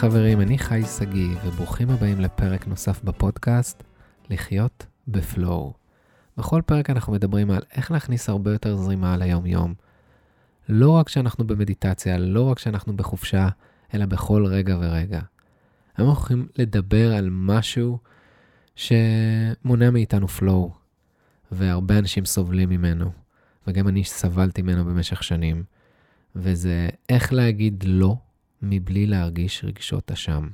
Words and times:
חברים, 0.00 0.40
אני 0.40 0.58
חי 0.58 0.82
שגיא, 0.98 1.36
וברוכים 1.44 1.90
הבאים 1.90 2.20
לפרק 2.20 2.66
נוסף 2.66 3.04
בפודקאסט, 3.04 3.82
לחיות 4.30 4.86
בפלואו. 5.08 5.74
בכל 6.36 6.62
פרק 6.66 6.90
אנחנו 6.90 7.12
מדברים 7.12 7.50
על 7.50 7.62
איך 7.72 7.90
להכניס 7.90 8.28
הרבה 8.28 8.52
יותר 8.52 8.76
זרימה 8.76 9.14
על 9.14 9.22
היום-יום. 9.22 9.74
לא 10.68 10.90
רק 10.90 11.06
כשאנחנו 11.06 11.46
במדיטציה, 11.46 12.18
לא 12.18 12.42
רק 12.42 12.56
כשאנחנו 12.56 12.96
בחופשה, 12.96 13.48
אלא 13.94 14.06
בכל 14.06 14.46
רגע 14.46 14.76
ורגע. 14.80 15.20
אנחנו 15.98 16.12
הולכים 16.12 16.48
לדבר 16.58 17.14
על 17.14 17.28
משהו 17.30 17.98
שמונע 18.74 19.90
מאיתנו 19.90 20.28
פלואו, 20.28 20.72
והרבה 21.52 21.98
אנשים 21.98 22.24
סובלים 22.24 22.68
ממנו, 22.68 23.10
וגם 23.66 23.88
אני 23.88 24.04
סבלתי 24.04 24.62
ממנו 24.62 24.84
במשך 24.84 25.22
שנים, 25.22 25.64
וזה 26.36 26.88
איך 27.08 27.32
להגיד 27.32 27.84
לא 27.86 28.16
מבלי 28.62 29.06
להרגיש 29.06 29.64
רגשות 29.64 30.10
אשם. 30.10 30.48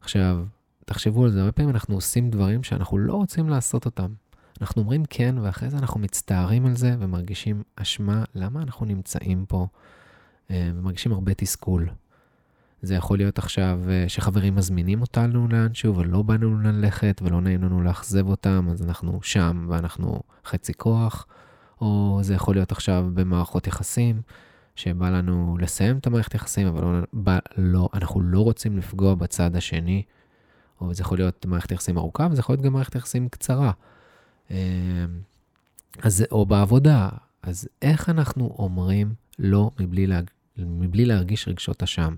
עכשיו, 0.00 0.44
תחשבו 0.84 1.24
על 1.24 1.30
זה, 1.30 1.40
הרבה 1.40 1.52
פעמים 1.52 1.70
אנחנו 1.70 1.94
עושים 1.94 2.30
דברים 2.30 2.62
שאנחנו 2.62 2.98
לא 2.98 3.14
רוצים 3.14 3.48
לעשות 3.48 3.84
אותם. 3.86 4.12
אנחנו 4.60 4.82
אומרים 4.82 5.04
כן, 5.10 5.34
ואחרי 5.42 5.70
זה 5.70 5.78
אנחנו 5.78 6.00
מצטערים 6.00 6.66
על 6.66 6.76
זה 6.76 6.96
ומרגישים 6.98 7.62
אשמה, 7.76 8.24
למה 8.34 8.62
אנחנו 8.62 8.86
נמצאים 8.86 9.44
פה, 9.48 9.66
אה, 10.50 10.70
ומרגישים 10.74 11.12
הרבה 11.12 11.34
תסכול. 11.34 11.88
זה 12.82 12.94
יכול 12.94 13.18
להיות 13.18 13.38
עכשיו 13.38 13.80
אה, 13.88 14.04
שחברים 14.08 14.54
מזמינים 14.54 15.00
אותנו 15.00 15.48
לאנשהו 15.48 15.96
ולא 15.96 16.22
באנו 16.22 16.60
ללכת 16.60 17.20
ולא 17.24 17.40
נעים 17.40 17.62
לנו 17.62 17.82
לאכזב 17.82 18.28
אותם, 18.28 18.68
אז 18.70 18.82
אנחנו 18.82 19.18
שם 19.22 19.66
ואנחנו 19.70 20.20
חצי 20.44 20.74
כוח, 20.74 21.26
או 21.80 22.18
זה 22.22 22.34
יכול 22.34 22.54
להיות 22.54 22.72
עכשיו 22.72 23.06
במערכות 23.14 23.66
יחסים, 23.66 24.20
שבא 24.76 25.10
לנו 25.10 25.56
לסיים 25.60 25.98
את 25.98 26.06
המערכת 26.06 26.34
יחסים, 26.34 26.66
אבל 26.66 26.84
לא, 26.84 27.00
בא, 27.12 27.38
לא, 27.56 27.88
אנחנו 27.94 28.20
לא 28.20 28.40
רוצים 28.40 28.78
לפגוע 28.78 29.14
בצד 29.14 29.56
השני, 29.56 30.02
או 30.80 30.94
זה 30.94 31.02
יכול 31.02 31.18
להיות 31.18 31.46
מערכת 31.46 31.72
יחסים 31.72 31.98
ארוכה, 31.98 32.28
וזה 32.30 32.40
יכול 32.40 32.52
להיות 32.52 32.64
גם 32.64 32.72
מערכת 32.72 32.94
יחסים 32.94 33.28
קצרה. 33.28 33.72
אה, 34.50 34.56
אז, 36.02 36.24
או 36.30 36.46
בעבודה. 36.46 37.08
אז 37.42 37.68
איך 37.82 38.08
אנחנו 38.08 38.54
אומרים 38.58 39.14
לא 39.38 39.70
מבלי, 39.80 40.06
לה, 40.06 40.20
מבלי 40.58 41.04
להרגיש 41.04 41.48
רגשות 41.48 41.82
אשם? 41.82 42.14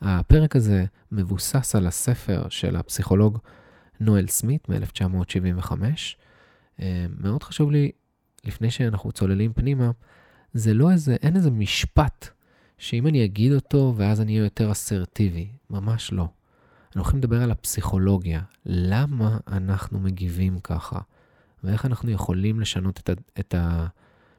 הפרק 0.00 0.56
הזה 0.56 0.84
מבוסס 1.12 1.74
על 1.74 1.86
הספר 1.86 2.48
של 2.48 2.76
הפסיכולוג 2.76 3.38
נואל 4.00 4.26
סמית 4.26 4.68
מ-1975. 4.68 5.72
אה, 6.80 7.06
מאוד 7.18 7.42
חשוב 7.42 7.70
לי, 7.70 7.90
לפני 8.44 8.70
שאנחנו 8.70 9.12
צוללים 9.12 9.52
פנימה, 9.52 9.90
זה 10.54 10.74
לא 10.74 10.90
איזה, 10.90 11.16
אין 11.22 11.36
איזה 11.36 11.50
משפט 11.50 12.28
שאם 12.78 13.06
אני 13.06 13.24
אגיד 13.24 13.52
אותו 13.52 13.94
ואז 13.96 14.20
אני 14.20 14.32
אהיה 14.32 14.44
יותר 14.44 14.72
אסרטיבי, 14.72 15.48
ממש 15.70 16.12
לא. 16.12 16.28
אנחנו 16.86 17.00
הולכים 17.00 17.18
לדבר 17.18 17.42
על 17.42 17.50
הפסיכולוגיה, 17.50 18.42
למה 18.66 19.38
אנחנו 19.48 20.00
מגיבים 20.00 20.58
ככה, 20.58 20.98
ואיך 21.64 21.86
אנחנו 21.86 22.10
יכולים 22.10 22.60
לשנות 22.60 23.00
את, 23.00 23.08
ה, 23.08 23.12
את, 23.40 23.54
ה, 23.54 23.86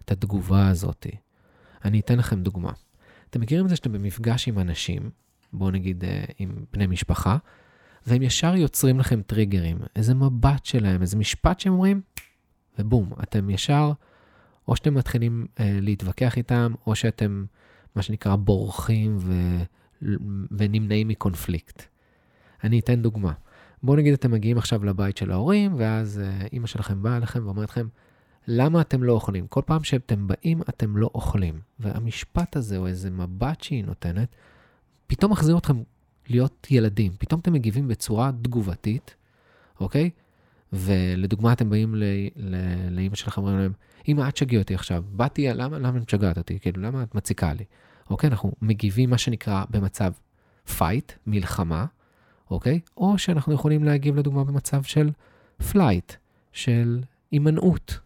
את 0.06 0.12
התגובה 0.12 0.68
הזאת. 0.68 1.08
אני 1.86 2.00
אתן 2.00 2.18
לכם 2.18 2.44
דוגמה. 2.44 2.72
אתם 3.30 3.42
מכירים 3.42 3.66
את 3.66 3.70
זה 3.70 3.76
שאתם 3.76 3.92
במפגש 3.92 4.48
עם 4.48 4.60
אנשים, 4.60 5.10
בואו 5.54 5.72
נגיד 5.72 6.04
אה, 6.04 6.26
עם 6.40 6.66
בני 6.74 6.88
משפחה, 6.88 7.38
והם 8.08 8.22
ישר 8.22 8.56
יוצרים 8.56 9.00
לכם 9.00 9.22
טריגרים, 9.22 9.78
איזה 9.96 10.14
מבט 10.14 10.66
שלהם, 10.66 11.02
איזה 11.02 11.18
משפט 11.18 11.60
שהם 11.60 11.74
אומרים, 11.74 12.02
ובום, 12.80 13.12
אתם 13.24 13.50
ישר, 13.50 13.92
או 14.68 14.76
שאתם 14.76 14.94
מתחילים 14.94 15.46
אה, 15.60 15.78
להתווכח 15.82 16.38
איתם, 16.38 16.74
או 16.88 16.96
שאתם, 16.96 17.46
מה 17.96 18.02
שנקרא, 18.02 18.36
בורחים 18.36 19.18
ו... 19.20 19.34
ונמנעים 20.52 21.08
מקונפליקט. 21.08 21.84
אני 22.64 22.80
אתן 22.80 23.02
דוגמה. 23.02 23.32
בואו 23.84 23.98
נגיד 23.98 24.14
אתם 24.14 24.32
מגיעים 24.32 24.58
עכשיו 24.58 24.86
לבית 24.86 25.18
של 25.18 25.32
ההורים, 25.32 25.74
ואז 25.78 26.22
אה, 26.24 26.48
אימא 26.54 26.68
שלכם 26.68 27.04
באה 27.04 27.18
אליכם 27.18 27.46
ואומרת 27.46 27.70
לכם, 27.70 27.88
למה 28.48 28.82
אתם 28.82 29.04
לא 29.04 29.14
אוכלים? 29.14 29.48
כל 29.48 29.62
פעם 29.66 29.84
שאתם 29.84 30.28
באים, 30.28 30.62
אתם 30.62 30.98
לא 30.98 31.10
אוכלים. 31.16 31.60
והמשפט 31.80 32.56
הזה, 32.56 32.78
או 32.78 32.88
איזה 32.88 33.12
מבט 33.12 33.62
שהיא 33.62 33.86
נותנת, 33.86 34.36
פתאום 35.08 35.32
מחזיר 35.32 35.58
אתכם 35.58 35.78
להיות 36.30 36.68
ילדים. 36.72 37.12
פתאום 37.18 37.40
אתם 37.40 37.54
מגיבים 37.54 37.88
בצורה 37.88 38.32
תגובתית, 38.42 39.16
אוקיי? 39.80 40.10
ולדוגמה, 40.74 41.54
אתם 41.54 41.70
באים 41.70 41.96
לאימא 42.90 43.16
שלכם, 43.16 43.42
אומרים 43.42 43.60
להם, 43.60 43.74
אמא, 44.08 44.30
אל 44.30 44.38
תשגעי 44.38 44.58
אותי 44.58 44.76
עכשיו. 44.76 45.04
באתי, 45.12 45.48
למה, 45.48 45.80
למה 45.80 45.98
את 45.98 46.04
משגעת 46.04 46.38
אותי? 46.38 46.60
כאילו, 46.60 46.82
למה 46.82 47.04
את 47.04 47.16
מציקה 47.16 47.54
לי? 47.54 47.64
אוקיי? 48.10 48.30
אנחנו 48.30 48.52
מגיבים, 48.62 49.10
מה 49.10 49.18
שנקרא, 49.18 49.64
במצב 49.70 50.12
fight, 50.78 51.12
מלחמה, 51.28 51.86
אוקיי? 52.52 52.80
או 52.98 53.18
שאנחנו 53.18 53.54
יכולים 53.54 53.84
להגיב, 53.84 54.16
לדוגמה, 54.16 54.44
במצב 54.44 54.84
של 54.84 55.12
flight, 55.72 56.14
של 56.52 57.04
הימנעות. 57.32 58.00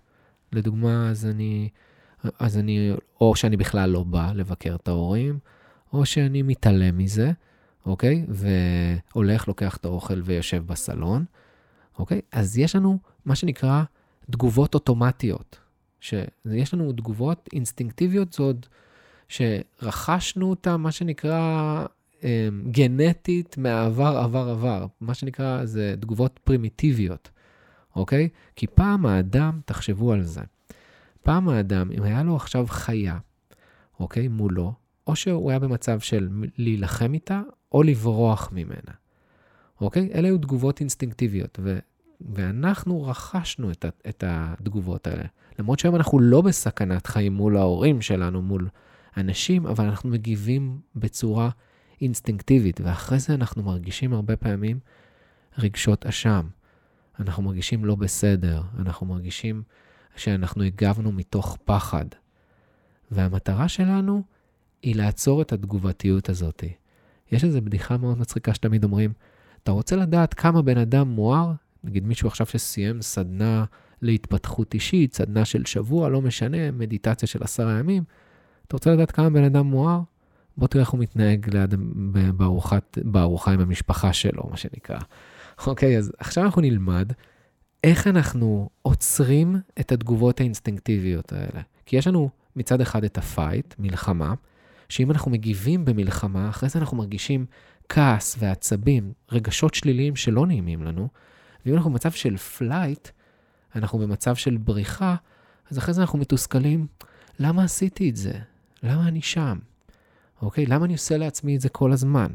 לדוגמה, 0.51 1.09
אז 1.09 1.25
אני, 1.25 1.69
אז 2.39 2.57
אני, 2.57 2.91
או 3.21 3.35
שאני 3.35 3.57
בכלל 3.57 3.89
לא 3.89 4.03
בא 4.03 4.31
לבקר 4.35 4.75
את 4.75 4.87
ההורים, 4.87 5.39
או 5.93 6.05
שאני 6.05 6.41
מתעלם 6.41 6.97
מזה, 6.97 7.31
אוקיי? 7.85 8.25
והולך, 8.29 9.47
לוקח 9.47 9.77
את 9.77 9.85
האוכל 9.85 10.21
ויושב 10.23 10.63
בסלון, 10.67 11.25
אוקיי? 11.99 12.21
אז 12.31 12.57
יש 12.57 12.75
לנו 12.75 12.99
מה 13.25 13.35
שנקרא 13.35 13.83
תגובות 14.31 14.73
אוטומטיות. 14.73 15.59
שיש 15.99 16.73
לנו 16.73 16.91
תגובות 16.91 17.49
אינסטינקטיביות, 17.53 18.33
זה 18.33 18.43
עוד 18.43 18.65
שרכשנו 19.27 20.49
אותה, 20.49 20.77
מה 20.77 20.91
שנקרא 20.91 21.85
אה, 22.23 22.49
גנטית 22.71 23.57
מהעבר, 23.57 24.17
עבר, 24.17 24.49
עבר. 24.49 24.85
מה 25.01 25.13
שנקרא, 25.13 25.65
זה 25.65 25.95
תגובות 25.99 26.39
פרימיטיביות, 26.43 27.29
אוקיי? 27.95 28.29
כי 28.55 28.67
פעם 28.67 29.05
האדם, 29.05 29.59
תחשבו 29.65 30.13
על 30.13 30.23
זה, 30.23 30.41
פעם 31.23 31.49
האדם, 31.49 31.91
אם 31.91 32.03
היה 32.03 32.23
לו 32.23 32.35
עכשיו 32.35 32.65
חיה, 32.67 33.17
אוקיי, 33.99 34.27
מולו, 34.27 34.73
או 35.07 35.15
שהוא 35.15 35.49
היה 35.49 35.59
במצב 35.59 35.99
של 35.99 36.29
להילחם 36.57 37.13
איתה, 37.13 37.41
או 37.71 37.83
לברוח 37.83 38.49
ממנה. 38.51 38.93
אוקיי? 39.81 40.09
אלה 40.13 40.27
היו 40.27 40.37
תגובות 40.37 40.79
אינסטינקטיביות, 40.79 41.59
ו, 41.63 41.79
ואנחנו 42.21 43.03
רכשנו 43.03 43.71
את, 43.71 43.85
את 44.09 44.23
התגובות 44.27 45.07
האלה. 45.07 45.23
למרות 45.59 45.79
שהיום 45.79 45.95
אנחנו 45.95 46.19
לא 46.19 46.41
בסכנת 46.41 47.07
חיים 47.07 47.33
מול 47.33 47.57
ההורים 47.57 48.01
שלנו, 48.01 48.41
מול 48.41 48.69
אנשים, 49.17 49.67
אבל 49.67 49.85
אנחנו 49.85 50.09
מגיבים 50.09 50.79
בצורה 50.95 51.49
אינסטינקטיבית, 52.01 52.81
ואחרי 52.81 53.19
זה 53.19 53.33
אנחנו 53.33 53.63
מרגישים 53.63 54.13
הרבה 54.13 54.35
פעמים 54.35 54.79
רגשות 55.57 56.05
אשם. 56.05 56.47
אנחנו 57.19 57.43
מרגישים 57.43 57.85
לא 57.85 57.95
בסדר, 57.95 58.61
אנחנו 58.79 59.05
מרגישים 59.05 59.63
שאנחנו 60.15 60.63
הגבנו 60.63 61.11
מתוך 61.11 61.57
פחד. 61.65 62.05
והמטרה 63.11 63.67
שלנו 63.67 64.23
היא 64.83 64.95
לעצור 64.95 65.41
את 65.41 65.53
התגובתיות 65.53 66.29
הזאת. 66.29 66.63
יש 67.31 67.43
איזו 67.43 67.61
בדיחה 67.61 67.97
מאוד 67.97 68.17
מצחיקה 68.17 68.53
שתמיד 68.53 68.83
אומרים, 68.83 69.13
אתה 69.63 69.71
רוצה 69.71 69.95
לדעת 69.95 70.33
כמה 70.33 70.61
בן 70.61 70.77
אדם 70.77 71.07
מואר? 71.07 71.51
נגיד 71.83 72.05
מישהו 72.05 72.27
עכשיו 72.27 72.45
שסיים 72.45 73.01
סדנה 73.01 73.65
להתפתחות 74.01 74.73
אישית, 74.73 75.13
סדנה 75.13 75.45
של 75.45 75.65
שבוע, 75.65 76.09
לא 76.09 76.21
משנה, 76.21 76.71
מדיטציה 76.71 77.27
של 77.27 77.43
עשרה 77.43 77.79
ימים, 77.79 78.03
אתה 78.67 78.75
רוצה 78.75 78.93
לדעת 78.93 79.11
כמה 79.11 79.29
בן 79.29 79.43
אדם 79.43 79.65
מואר? 79.65 79.99
בוא 80.57 80.67
תראה 80.67 80.81
איך 80.81 80.89
הוא 80.89 80.99
מתנהג 80.99 81.49
ליד, 81.55 81.75
בארוחת, 82.37 82.97
בארוחה 83.03 83.51
עם 83.51 83.59
המשפחה 83.59 84.13
שלו, 84.13 84.43
מה 84.49 84.57
שנקרא. 84.57 84.99
אוקיי, 85.67 85.97
אז 85.97 86.11
עכשיו 86.19 86.43
אנחנו 86.43 86.61
נלמד 86.61 87.11
איך 87.83 88.07
אנחנו 88.07 88.69
עוצרים 88.81 89.55
את 89.79 89.91
התגובות 89.91 90.39
האינסטינקטיביות 90.39 91.33
האלה. 91.33 91.61
כי 91.85 91.97
יש 91.97 92.07
לנו 92.07 92.29
מצד 92.55 92.81
אחד 92.81 93.03
את 93.03 93.17
ה 93.17 93.26
fight, 93.26 93.75
מלחמה, 93.79 94.33
שאם 94.89 95.11
אנחנו 95.11 95.31
מגיבים 95.31 95.85
במלחמה, 95.85 96.49
אחרי 96.49 96.69
זה 96.69 96.79
אנחנו 96.79 96.97
מרגישים 96.97 97.45
כעס 97.89 98.35
ועצבים, 98.39 99.13
רגשות 99.31 99.73
שליליים 99.73 100.15
שלא 100.15 100.47
נעימים 100.47 100.83
לנו, 100.83 101.07
ואם 101.65 101.75
אנחנו 101.75 101.89
במצב 101.89 102.11
של 102.11 102.37
flight, 102.37 103.07
אנחנו 103.75 103.99
במצב 103.99 104.35
של 104.35 104.57
בריחה, 104.57 105.15
אז 105.71 105.77
אחרי 105.77 105.93
זה 105.93 106.01
אנחנו 106.01 106.19
מתוסכלים, 106.19 106.87
למה 107.39 107.63
עשיתי 107.63 108.09
את 108.09 108.15
זה? 108.15 108.33
למה 108.83 109.07
אני 109.07 109.21
שם? 109.21 109.59
אוקיי? 110.41 110.65
למה 110.65 110.85
אני 110.85 110.93
עושה 110.93 111.17
לעצמי 111.17 111.55
את 111.55 111.61
זה 111.61 111.69
כל 111.69 111.91
הזמן? 111.91 112.31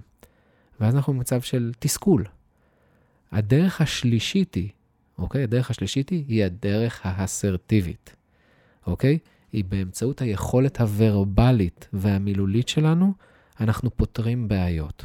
ואז 0.80 0.94
אנחנו 0.94 1.12
במצב 1.12 1.40
של 1.40 1.72
תסכול. 1.78 2.24
הדרך 3.32 3.80
השלישית 3.80 4.54
היא, 4.54 4.68
אוקיי? 5.18 5.42
הדרך 5.42 5.70
השלישית 5.70 6.08
היא, 6.08 6.24
היא 6.28 6.44
הדרך 6.44 7.00
האסרטיבית, 7.04 8.16
אוקיי? 8.86 9.18
היא 9.52 9.64
באמצעות 9.64 10.20
היכולת 10.20 10.80
הוורבלית 10.80 11.88
והמילולית 11.92 12.68
שלנו, 12.68 13.14
אנחנו 13.60 13.96
פותרים 13.96 14.48
בעיות. 14.48 15.04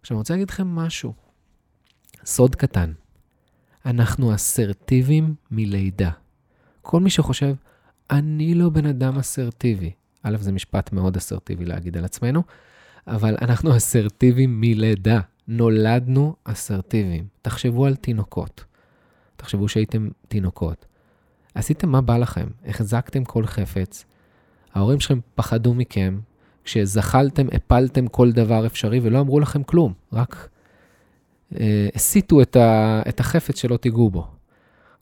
עכשיו, 0.00 0.14
אני 0.14 0.18
רוצה 0.18 0.34
להגיד 0.34 0.50
לכם 0.50 0.66
משהו. 0.66 1.14
סוד 2.24 2.54
קטן. 2.54 2.92
אנחנו 3.86 4.34
אסרטיביים 4.34 5.34
מלידה. 5.50 6.10
כל 6.82 7.00
מי 7.00 7.10
שחושב, 7.10 7.54
אני 8.10 8.54
לא 8.54 8.68
בן 8.68 8.86
אדם 8.86 9.18
אסרטיבי, 9.18 9.90
א', 10.22 10.36
זה 10.40 10.52
משפט 10.52 10.92
מאוד 10.92 11.16
אסרטיבי 11.16 11.64
להגיד 11.64 11.96
על 11.96 12.04
עצמנו, 12.04 12.42
אבל 13.06 13.36
אנחנו 13.42 13.70
אסרטיביים 13.76 14.60
מלידה. 14.60 15.20
נולדנו 15.50 16.34
אסרטיביים. 16.44 17.26
תחשבו 17.42 17.86
על 17.86 17.96
תינוקות. 17.96 18.64
תחשבו 19.36 19.68
שהייתם 19.68 20.08
תינוקות. 20.28 20.86
עשיתם 21.54 21.88
מה 21.88 22.00
בא 22.00 22.16
לכם, 22.16 22.46
החזקתם 22.66 23.24
כל 23.24 23.46
חפץ, 23.46 24.04
ההורים 24.74 25.00
שלכם 25.00 25.18
פחדו 25.34 25.74
מכם, 25.74 26.20
כשזחלתם, 26.64 27.46
הפלתם 27.52 28.06
כל 28.06 28.32
דבר 28.32 28.66
אפשרי 28.66 29.00
ולא 29.02 29.20
אמרו 29.20 29.40
לכם 29.40 29.62
כלום, 29.62 29.92
רק 30.12 30.48
הסיטו 31.94 32.42
את, 32.42 32.56
ה, 32.56 33.02
את 33.08 33.20
החפץ 33.20 33.60
שלא 33.60 33.76
תיגעו 33.76 34.10
בו, 34.10 34.26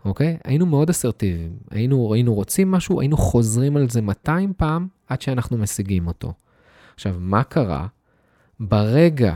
אוקיי? 0.05 0.37
היינו 0.45 0.67
מאוד 0.67 0.91
אסרטיביים, 0.91 1.57
היינו, 1.71 2.15
היינו 2.15 2.35
רוצים 2.35 2.71
משהו, 2.71 3.01
היינו 3.01 3.17
חוזרים 3.17 3.77
על 3.77 3.91
זה 3.91 4.03
200 4.03 4.53
פעם 4.57 4.87
עד 5.09 5.21
שאנחנו 5.21 5.59
משיגים 5.59 6.07
אותו. 6.07 6.33
עכשיו, 6.95 7.17
מה 7.19 7.45
קרה? 7.45 7.87
ברגע 8.61 9.35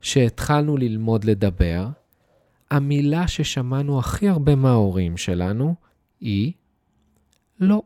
שהתחלנו 0.00 0.76
ללמוד 0.76 1.24
לדבר, 1.24 1.88
המילה 2.70 3.28
ששמענו 3.28 3.98
הכי 3.98 4.28
הרבה 4.28 4.54
מההורים 4.54 5.16
שלנו 5.16 5.74
היא 6.20 6.52
לא. 7.60 7.82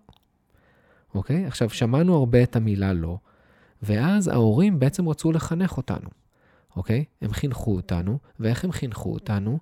אוקיי? 1.14 1.46
עכשיו, 1.46 1.70
שמענו 1.70 2.16
הרבה 2.16 2.42
את 2.42 2.56
המילה 2.56 2.92
לא, 2.92 3.19
ואז 3.82 4.28
ההורים 4.28 4.78
בעצם 4.78 5.08
רצו 5.08 5.32
לחנך 5.32 5.76
אותנו, 5.76 6.08
אוקיי? 6.76 7.04
הם 7.22 7.32
חינכו 7.32 7.76
אותנו, 7.76 8.19
ואיך 8.40 8.64
הם 8.64 8.72
חינכו 8.72 9.12
אותנו? 9.12 9.58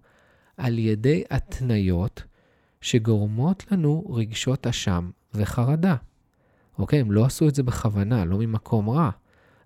על 0.57 0.79
ידי 0.79 1.23
התניות 1.31 2.23
שגורמות 2.81 3.65
לנו 3.71 4.05
רגשות 4.11 4.67
אשם 4.67 5.11
וחרדה. 5.35 5.97
אוקיי? 6.79 7.01
הם 7.01 7.13
לא 7.13 7.25
עשו 7.25 7.49
את 7.49 7.55
זה 7.55 7.63
בכוונה, 7.63 8.25
לא 8.25 8.39
ממקום 8.39 8.91
רע. 8.91 9.11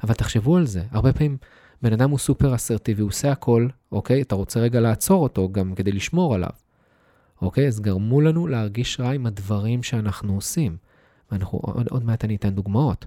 אבל 0.02 0.14
תחשבו 0.14 0.56
על 0.56 0.66
זה, 0.66 0.82
הרבה 0.90 1.12
פעמים 1.12 1.36
בן 1.82 1.92
אדם 1.92 2.10
הוא 2.10 2.18
סופר 2.18 2.54
אסרטיבי, 2.54 3.02
הוא 3.02 3.08
עושה 3.08 3.32
הכל, 3.32 3.68
אוקיי? 3.92 4.22
אתה 4.22 4.34
רוצה 4.34 4.60
רגע 4.60 4.80
לעצור 4.80 5.22
אותו 5.22 5.52
גם 5.52 5.74
כדי 5.74 5.92
לשמור 5.92 6.34
עליו. 6.34 6.50
אוקיי? 7.42 7.66
אז 7.66 7.80
גרמו 7.80 8.20
לנו 8.20 8.46
להרגיש 8.46 9.00
רע 9.00 9.10
עם 9.10 9.26
הדברים 9.26 9.82
שאנחנו 9.82 10.34
עושים. 10.34 10.76
ואנחנו, 11.30 11.58
עוד, 11.58 11.88
עוד 11.88 12.04
מעט 12.04 12.24
אני 12.24 12.36
אתן 12.36 12.50
דוגמאות. 12.50 13.06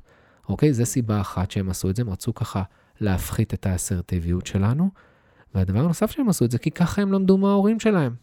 אוקיי? 0.49 0.73
זו 0.73 0.85
סיבה 0.85 1.21
אחת 1.21 1.51
שהם 1.51 1.69
עשו 1.69 1.89
את 1.89 1.95
זה, 1.95 2.01
הם 2.01 2.09
רצו 2.09 2.33
ככה 2.33 2.63
להפחית 3.01 3.53
את 3.53 3.65
האסרטיביות 3.65 4.47
שלנו. 4.47 4.89
והדבר 5.55 5.79
הנוסף 5.79 6.11
שהם 6.11 6.29
עשו 6.29 6.45
את 6.45 6.51
זה, 6.51 6.57
כי 6.57 6.71
ככה 6.71 7.01
הם 7.01 7.13
למדו 7.13 7.37
מההורים 7.37 7.79
שלהם. 7.79 8.15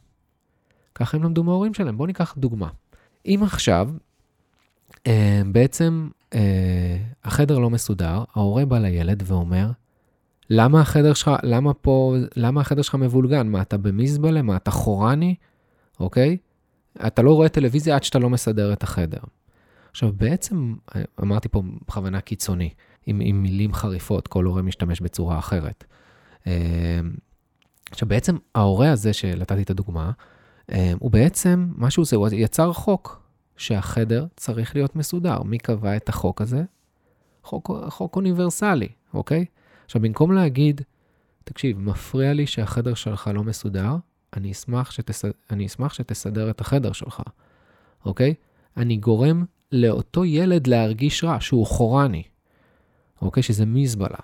ככה 0.94 1.16
הם 1.16 1.22
למדו 1.22 1.44
מההורים 1.44 1.74
שלהם. 1.74 1.96
בואו 1.96 2.06
ניקח 2.06 2.34
דוגמה. 2.38 2.68
אם 3.26 3.40
עכשיו, 3.42 3.90
אה, 5.06 5.42
בעצם 5.52 6.08
אה, 6.34 6.96
החדר 7.24 7.58
לא 7.58 7.70
מסודר, 7.70 8.24
ההורה 8.34 8.64
בא 8.64 8.78
לילד 8.78 9.22
ואומר, 9.26 9.70
למה 10.50 10.80
החדר 10.80 11.14
שלך, 11.14 11.30
למה 11.42 11.74
פה, 11.74 12.16
למה 12.36 12.60
החדר 12.60 12.82
שלך 12.82 12.94
מבולגן? 12.94 13.46
מה, 13.46 13.62
אתה 13.62 13.76
במזבלה? 13.76 14.42
מה, 14.42 14.56
אתה 14.56 14.70
חורני? 14.70 15.34
אוקיי? 16.00 16.36
אתה 17.06 17.22
לא 17.22 17.32
רואה 17.32 17.48
טלוויזיה 17.48 17.96
עד 17.96 18.02
שאתה 18.02 18.18
לא 18.18 18.30
מסדר 18.30 18.72
את 18.72 18.82
החדר. 18.82 19.20
עכשיו, 19.90 20.12
בעצם, 20.16 20.74
אמרתי 21.22 21.48
פה 21.48 21.62
בכוונה 21.88 22.20
קיצוני, 22.20 22.70
עם, 23.06 23.20
עם 23.24 23.42
מילים 23.42 23.74
חריפות, 23.74 24.28
כל 24.28 24.44
הורה 24.44 24.62
משתמש 24.62 25.00
בצורה 25.00 25.38
אחרת. 25.38 25.84
אמ, 26.46 26.52
עכשיו, 27.90 28.08
בעצם 28.08 28.36
ההורה 28.54 28.92
הזה, 28.92 29.12
שנתתי 29.12 29.62
את 29.62 29.70
הדוגמה, 29.70 30.10
אמ, 30.72 30.96
הוא 30.98 31.10
בעצם, 31.10 31.68
מה 31.76 31.90
שהוא 31.90 32.02
עושה, 32.02 32.16
הוא 32.16 32.28
יצר 32.32 32.72
חוק 32.72 33.22
שהחדר 33.56 34.26
צריך 34.36 34.74
להיות 34.74 34.96
מסודר. 34.96 35.42
מי 35.42 35.58
קבע 35.58 35.96
את 35.96 36.08
החוק 36.08 36.40
הזה? 36.40 36.64
חוק, 37.44 37.70
חוק 37.88 38.16
אוניברסלי, 38.16 38.88
אוקיי? 39.14 39.44
עכשיו, 39.84 40.02
במקום 40.02 40.32
להגיד, 40.32 40.80
תקשיב, 41.44 41.80
מפריע 41.80 42.32
לי 42.32 42.46
שהחדר 42.46 42.94
שלך 42.94 43.30
לא 43.34 43.44
מסודר, 43.44 43.96
אני 44.36 44.52
אשמח, 44.52 44.90
שתס... 44.90 45.24
אני 45.50 45.66
אשמח 45.66 45.94
שתסדר 45.94 46.50
את 46.50 46.60
החדר 46.60 46.92
שלך, 46.92 47.22
אוקיי? 48.04 48.34
אני 48.76 48.96
גורם 48.96 49.44
לאותו 49.72 50.24
ילד 50.24 50.66
להרגיש 50.66 51.24
רע, 51.24 51.36
שהוא 51.40 51.66
חורני, 51.66 52.22
אוקיי? 53.24 53.42
שזה 53.42 53.66
מזבלה, 53.66 54.18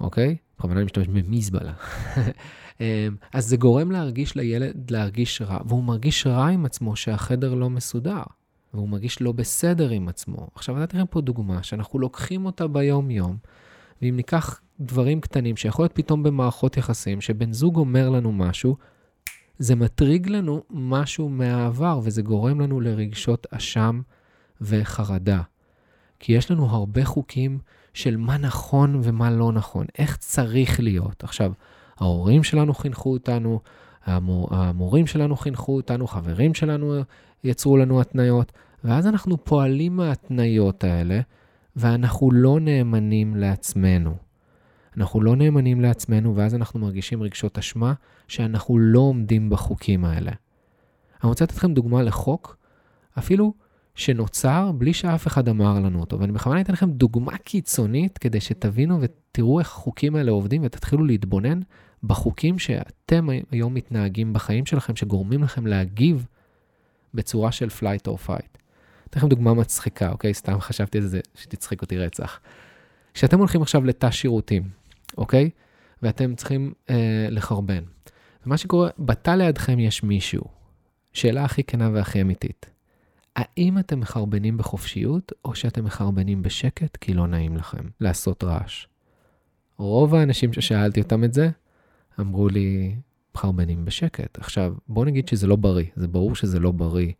אוקיי? 0.00 0.36
בכוונה 0.58 0.80
אני 0.80 0.84
משתמש 0.84 1.08
במזבלה. 1.08 1.72
אמ, 2.80 2.86
אז 3.32 3.46
זה 3.46 3.56
גורם 3.56 3.90
להרגיש 3.90 4.36
לילד 4.36 4.90
להרגיש 4.90 5.42
רע, 5.42 5.58
והוא 5.66 5.84
מרגיש 5.84 6.26
רע 6.26 6.46
עם 6.46 6.64
עצמו 6.64 6.96
שהחדר 6.96 7.54
לא 7.54 7.70
מסודר, 7.70 8.22
והוא 8.74 8.88
מרגיש 8.88 9.22
לא 9.22 9.32
בסדר 9.32 9.90
עם 9.90 10.08
עצמו. 10.08 10.48
עכשיו, 10.54 10.78
נתתי 10.78 10.96
לכם 10.96 11.06
פה 11.06 11.20
דוגמה 11.20 11.62
שאנחנו 11.62 11.98
לוקחים 11.98 12.46
אותה 12.46 12.66
ביום-יום, 12.66 13.36
ואם 14.02 14.16
ניקח 14.16 14.60
דברים 14.80 15.20
קטנים 15.20 15.56
שיכול 15.56 15.82
להיות 15.82 15.92
פתאום 15.94 16.22
במערכות 16.22 16.76
יחסים, 16.76 17.20
שבן 17.20 17.52
זוג 17.52 17.76
אומר 17.76 18.10
לנו 18.10 18.32
משהו, 18.32 18.76
זה 19.58 19.74
מטריג 19.74 20.28
לנו 20.28 20.62
משהו 20.70 21.28
מהעבר, 21.28 22.00
וזה 22.02 22.22
גורם 22.22 22.60
לנו 22.60 22.80
לרגשות 22.80 23.46
אשם 23.50 24.00
וחרדה. 24.60 25.42
כי 26.18 26.32
יש 26.32 26.50
לנו 26.50 26.66
הרבה 26.66 27.04
חוקים 27.04 27.58
של 27.94 28.16
מה 28.16 28.38
נכון 28.38 29.00
ומה 29.02 29.30
לא 29.30 29.52
נכון, 29.52 29.86
איך 29.98 30.16
צריך 30.16 30.80
להיות. 30.80 31.24
עכשיו, 31.24 31.52
ההורים 31.98 32.44
שלנו 32.44 32.74
חינכו 32.74 33.12
אותנו, 33.12 33.60
המור, 34.04 34.54
המורים 34.54 35.06
שלנו 35.06 35.36
חינכו 35.36 35.76
אותנו, 35.76 36.06
חברים 36.06 36.54
שלנו 36.54 36.94
יצרו 37.44 37.76
לנו 37.76 38.00
התניות, 38.00 38.52
ואז 38.84 39.06
אנחנו 39.06 39.44
פועלים 39.44 39.96
מההתניות 39.96 40.84
האלה, 40.84 41.20
ואנחנו 41.76 42.30
לא 42.30 42.60
נאמנים 42.60 43.36
לעצמנו. 43.36 44.14
אנחנו 44.96 45.20
לא 45.20 45.36
נאמנים 45.36 45.80
לעצמנו, 45.80 46.36
ואז 46.36 46.54
אנחנו 46.54 46.80
מרגישים 46.80 47.22
רגשות 47.22 47.58
אשמה 47.58 47.92
שאנחנו 48.28 48.78
לא 48.78 49.00
עומדים 49.00 49.50
בחוקים 49.50 50.04
האלה. 50.04 50.32
אני 51.22 51.28
רוצה 51.28 51.44
לתת 51.44 51.56
לכם 51.56 51.74
דוגמה 51.74 52.02
לחוק, 52.02 52.56
אפילו 53.18 53.54
שנוצר 53.94 54.72
בלי 54.72 54.92
שאף 54.92 55.26
אחד 55.26 55.48
אמר 55.48 55.74
לנו 55.80 56.00
אותו. 56.00 56.20
ואני 56.20 56.32
בכוונה 56.32 56.60
אתן 56.60 56.72
לכם 56.72 56.90
דוגמה 56.90 57.38
קיצונית 57.38 58.18
כדי 58.18 58.40
שתבינו 58.40 59.00
ותראו 59.00 59.58
איך 59.58 59.68
החוקים 59.68 60.16
האלה 60.16 60.30
עובדים 60.30 60.62
ותתחילו 60.64 61.04
להתבונן 61.04 61.60
בחוקים 62.02 62.58
שאתם 62.58 63.28
היום 63.50 63.74
מתנהגים 63.74 64.32
בחיים 64.32 64.66
שלכם, 64.66 64.96
שגורמים 64.96 65.42
לכם 65.42 65.66
להגיב 65.66 66.26
בצורה 67.14 67.52
של 67.52 67.68
flight 67.80 68.08
or 68.08 68.28
fight. 68.28 68.58
אתן 69.10 69.18
לכם 69.18 69.28
דוגמה 69.28 69.54
מצחיקה, 69.54 70.10
אוקיי? 70.10 70.34
סתם 70.34 70.60
חשבתי 70.60 70.98
על 70.98 71.06
זה 71.06 71.20
שתצחיק 71.34 71.82
אותי 71.82 71.98
רצח. 71.98 72.40
כשאתם 73.14 73.38
הולכים 73.38 73.62
עכשיו 73.62 73.84
לתא 73.84 74.10
שירותים, 74.10 74.62
אוקיי? 75.18 75.50
ואתם 76.02 76.34
צריכים 76.34 76.72
אה, 76.90 77.26
לחרבן. 77.30 77.82
ומה 78.46 78.56
שקורה, 78.56 78.90
בתא 78.98 79.30
לידכם 79.30 79.78
יש 79.78 80.02
מישהו. 80.02 80.44
שאלה 81.12 81.44
הכי 81.44 81.64
כנה 81.64 81.90
והכי 81.92 82.20
אמיתית. 82.20 82.71
האם 83.36 83.78
אתם 83.78 84.00
מחרבנים 84.00 84.56
בחופשיות, 84.56 85.32
או 85.44 85.54
שאתם 85.54 85.84
מחרבנים 85.84 86.42
בשקט 86.42 86.96
כי 86.96 87.14
לא 87.14 87.26
נעים 87.26 87.56
לכם 87.56 87.84
לעשות 88.00 88.44
רעש? 88.44 88.86
רוב 89.78 90.14
האנשים 90.14 90.52
ששאלתי 90.52 91.00
אותם 91.00 91.24
את 91.24 91.34
זה, 91.34 91.50
אמרו 92.20 92.48
לי, 92.48 92.96
מחרבנים 93.34 93.84
בשקט. 93.84 94.38
עכשיו, 94.38 94.74
בואו 94.88 95.04
נגיד 95.04 95.28
שזה 95.28 95.46
לא 95.46 95.56
בריא, 95.56 95.86
זה 95.96 96.08
ברור 96.08 96.34
שזה 96.34 96.58
לא 96.58 96.70
בריא 96.70 97.12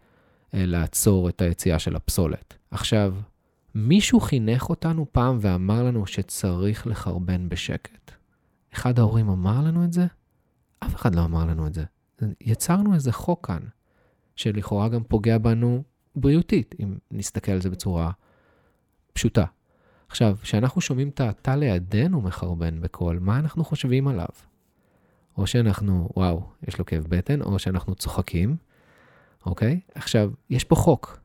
אה, 0.54 0.66
לעצור 0.66 1.28
את 1.28 1.42
היציאה 1.42 1.78
של 1.78 1.96
הפסולת. 1.96 2.54
עכשיו, 2.70 3.14
מישהו 3.74 4.20
חינך 4.20 4.70
אותנו 4.70 5.06
פעם 5.12 5.38
ואמר 5.40 5.82
לנו 5.82 6.06
שצריך 6.06 6.86
לחרבן 6.86 7.48
בשקט. 7.48 8.12
אחד 8.74 8.98
ההורים 8.98 9.28
אמר 9.28 9.60
לנו 9.60 9.84
את 9.84 9.92
זה? 9.92 10.06
אף 10.80 10.94
אחד 10.94 11.14
לא 11.14 11.24
אמר 11.24 11.44
לנו 11.44 11.66
את 11.66 11.74
זה. 11.74 11.84
יצרנו 12.40 12.94
איזה 12.94 13.12
חוק 13.12 13.46
כאן, 13.46 13.60
שלכאורה 14.36 14.88
גם 14.88 15.02
פוגע 15.02 15.38
בנו 15.38 15.82
בריאותית, 16.16 16.74
אם 16.82 16.94
נסתכל 17.10 17.52
על 17.52 17.60
זה 17.60 17.70
בצורה 17.70 18.10
פשוטה. 19.12 19.44
עכשיו, 20.08 20.36
כשאנחנו 20.42 20.80
שומעים 20.80 21.08
את 21.08 21.20
התא 21.20 21.50
לידינו 21.50 22.20
מחרבן 22.20 22.80
בקול, 22.80 23.18
מה 23.18 23.38
אנחנו 23.38 23.64
חושבים 23.64 24.08
עליו? 24.08 24.28
או 25.38 25.46
שאנחנו, 25.46 26.08
וואו, 26.16 26.42
יש 26.68 26.78
לו 26.78 26.86
כאב 26.86 27.04
בטן, 27.08 27.42
או 27.42 27.58
שאנחנו 27.58 27.94
צוחקים, 27.94 28.56
אוקיי? 29.46 29.80
עכשיו, 29.94 30.30
יש 30.50 30.64
פה 30.64 30.76
חוק. 30.76 31.20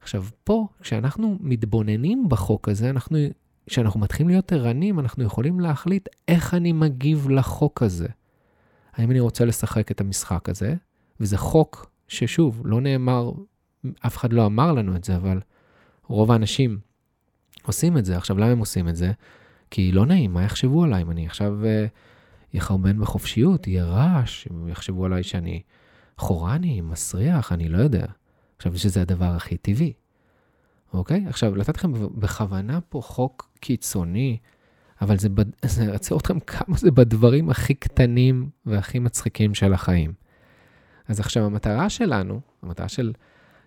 עכשיו, 0.00 0.24
פה, 0.44 0.66
כשאנחנו 0.80 1.36
מתבוננים 1.40 2.28
בחוק 2.28 2.68
הזה, 2.68 2.90
אנחנו, 2.90 3.18
כשאנחנו 3.66 4.00
מתחילים 4.00 4.28
להיות 4.28 4.52
ערנים, 4.52 5.00
אנחנו 5.00 5.24
יכולים 5.24 5.60
להחליט 5.60 6.08
איך 6.28 6.54
אני 6.54 6.72
מגיב 6.72 7.28
לחוק 7.30 7.82
הזה. 7.82 8.08
האם 8.92 9.10
אני 9.10 9.20
רוצה 9.20 9.44
לשחק 9.44 9.90
את 9.90 10.00
המשחק 10.00 10.48
הזה, 10.48 10.74
וזה 11.20 11.38
חוק 11.38 11.90
ששוב, 12.08 12.62
לא 12.64 12.80
נאמר, 12.80 13.32
אף 14.06 14.16
אחד 14.16 14.32
לא 14.32 14.46
אמר 14.46 14.72
לנו 14.72 14.96
את 14.96 15.04
זה, 15.04 15.16
אבל 15.16 15.40
רוב 16.06 16.32
האנשים 16.32 16.78
עושים 17.62 17.98
את 17.98 18.04
זה. 18.04 18.16
עכשיו, 18.16 18.38
למה 18.38 18.50
הם 18.50 18.58
עושים 18.58 18.88
את 18.88 18.96
זה? 18.96 19.12
כי 19.70 19.92
לא 19.92 20.06
נעים, 20.06 20.34
מה 20.34 20.42
יחשבו 20.42 20.84
עליי? 20.84 21.02
אם 21.02 21.10
אני 21.10 21.26
עכשיו 21.26 21.58
uh, 21.62 22.56
יחרבן 22.56 23.00
בחופשיות, 23.00 23.66
יהיה 23.66 23.84
רעש, 23.84 24.46
אם 24.50 24.68
יחשבו 24.68 25.04
עליי 25.04 25.22
שאני 25.22 25.62
חורני, 26.18 26.80
מסריח, 26.80 27.52
אני 27.52 27.68
לא 27.68 27.78
יודע. 27.78 28.06
עכשיו, 28.56 28.78
שזה 28.78 29.02
הדבר 29.02 29.26
הכי 29.26 29.56
טבעי, 29.56 29.92
אוקיי? 30.92 31.24
עכשיו, 31.28 31.56
לתת 31.56 31.76
לכם 31.76 31.92
בכוונה 32.20 32.80
פה 32.80 33.00
חוק 33.04 33.50
קיצוני, 33.60 34.38
אבל 35.02 35.18
זה, 35.18 35.28
זה 35.74 35.84
ירצה 35.84 36.16
אתכם 36.16 36.40
כמה 36.40 36.76
זה 36.76 36.90
בדברים 36.90 37.50
הכי 37.50 37.74
קטנים 37.74 38.50
והכי 38.66 38.98
מצחיקים 38.98 39.54
של 39.54 39.72
החיים. 39.72 40.12
אז 41.08 41.20
עכשיו 41.20 41.44
המטרה 41.44 41.90
שלנו, 41.90 42.40
המטרה 42.62 42.88
של, 42.88 43.12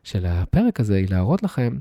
של 0.04 0.26
הפרק 0.26 0.80
הזה 0.80 0.96
היא 0.96 1.08
להראות 1.10 1.44
לכם, 1.44 1.80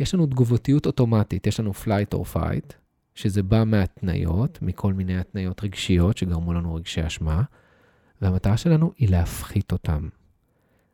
יש 0.00 0.14
לנו 0.14 0.26
תגובתיות 0.26 0.86
אוטומטית, 0.86 1.46
יש 1.46 1.60
לנו 1.60 1.72
flight 1.84 2.14
or 2.14 2.36
fight, 2.36 2.72
שזה 3.14 3.42
בא 3.42 3.64
מהתניות, 3.66 4.58
מכל 4.62 4.92
מיני 4.92 5.18
התניות 5.18 5.64
רגשיות 5.64 6.18
שגרמו 6.18 6.52
לנו 6.52 6.74
רגשי 6.74 7.06
אשמה, 7.06 7.42
והמטרה 8.22 8.56
שלנו 8.56 8.92
היא 8.96 9.08
להפחית 9.08 9.72
אותם. 9.72 10.08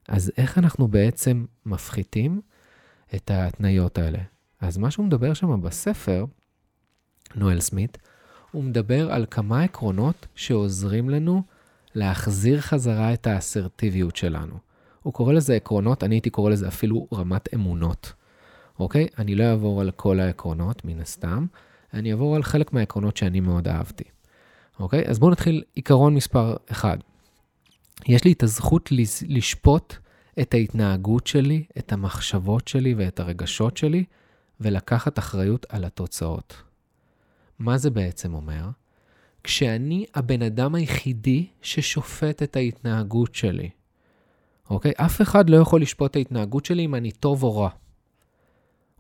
אז 0.08 0.32
איך 0.37 0.58
אנחנו 0.58 0.88
בעצם 0.88 1.44
מפחיתים 1.66 2.40
את 3.14 3.30
ההתניות 3.30 3.99
האלה? 3.99 4.18
אז 4.61 4.78
מה 4.78 4.90
שהוא 4.90 5.06
מדבר 5.06 5.35
שם 5.35 5.62
בספר, 5.62 6.25
נואל 7.35 7.61
סמית, 7.61 7.99
הוא 8.50 8.64
מדבר 8.64 9.12
על 9.12 9.26
כמה 9.30 9.62
עקרונות 9.62 10.26
שעוזרים 10.35 11.11
לנו 11.11 11.42
להחזיר 11.94 12.61
חזרה 12.61 13.12
את 13.12 13.26
האסרטיביות 13.26 14.16
שלנו. 14.16 14.58
הוא 15.06 15.12
קורא 15.12 15.32
לזה 15.32 15.54
עקרונות, 15.54 16.04
אני 16.04 16.14
הייתי 16.14 16.30
קורא 16.30 16.50
לזה 16.50 16.68
אפילו 16.68 17.08
רמת 17.12 17.54
אמונות. 17.54 18.12
אוקיי? 18.78 19.06
אני 19.18 19.34
לא 19.34 19.44
אעבור 19.44 19.80
על 19.80 19.90
כל 19.90 20.20
העקרונות, 20.20 20.84
מן 20.84 21.00
הסתם, 21.00 21.46
אני 21.94 22.12
אעבור 22.12 22.36
על 22.36 22.42
חלק 22.42 22.72
מהעקרונות 22.72 23.16
שאני 23.16 23.40
מאוד 23.40 23.68
אהבתי. 23.68 24.04
אוקיי? 24.80 25.04
אז 25.06 25.18
בואו 25.18 25.30
נתחיל 25.30 25.62
עיקרון 25.75 26.14
מספר 26.14 26.56
1. 26.70 26.98
יש 28.06 28.25
לי 28.25 28.32
את 28.32 28.42
הזכות 28.42 28.90
לשפוט 29.28 29.94
את 30.40 30.54
ההתנהגות 30.54 31.26
שלי, 31.26 31.64
את 31.78 31.92
המחשבות 31.92 32.68
שלי 32.68 32.94
ואת 32.94 33.20
הרגשות 33.20 33.76
שלי, 33.76 34.04
ולקחת 34.60 35.18
אחריות 35.18 35.66
על 35.68 35.84
התוצאות. 35.84 36.62
מה 37.58 37.78
זה 37.78 37.90
בעצם 37.90 38.34
אומר? 38.34 38.68
כשאני 39.44 40.06
הבן 40.14 40.42
אדם 40.42 40.75
היחידי 40.75 41.46
ששופט 41.62 42.42
את 42.42 42.56
ההתנהגות 42.56 43.34
שלי, 43.34 43.70
אוקיי? 44.70 44.92
אף 44.96 45.23
אחד 45.23 45.50
לא 45.50 45.56
יכול 45.56 45.82
לשפוט 45.82 46.11
את 46.11 46.16
ההתנהגות 46.16 46.64
שלי 46.64 46.85
אם 46.85 46.94
אני 46.94 47.12
טוב 47.12 47.42
או 47.42 47.56
רע. 47.56 47.68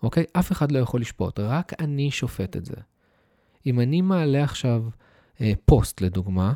אוקיי? 0.02 0.24
אף 0.32 0.52
אחד 0.52 0.72
לא 0.72 0.78
יכול 0.78 1.00
לשפוט, 1.00 1.38
רק 1.38 1.72
אני 1.80 2.10
שופט 2.10 2.56
את 2.56 2.64
זה. 2.64 2.76
אם 3.66 3.80
אני 3.80 4.00
מעלה 4.00 4.44
עכשיו 4.44 4.84
אה, 5.40 5.52
פוסט, 5.64 6.00
לדוגמה, 6.00 6.52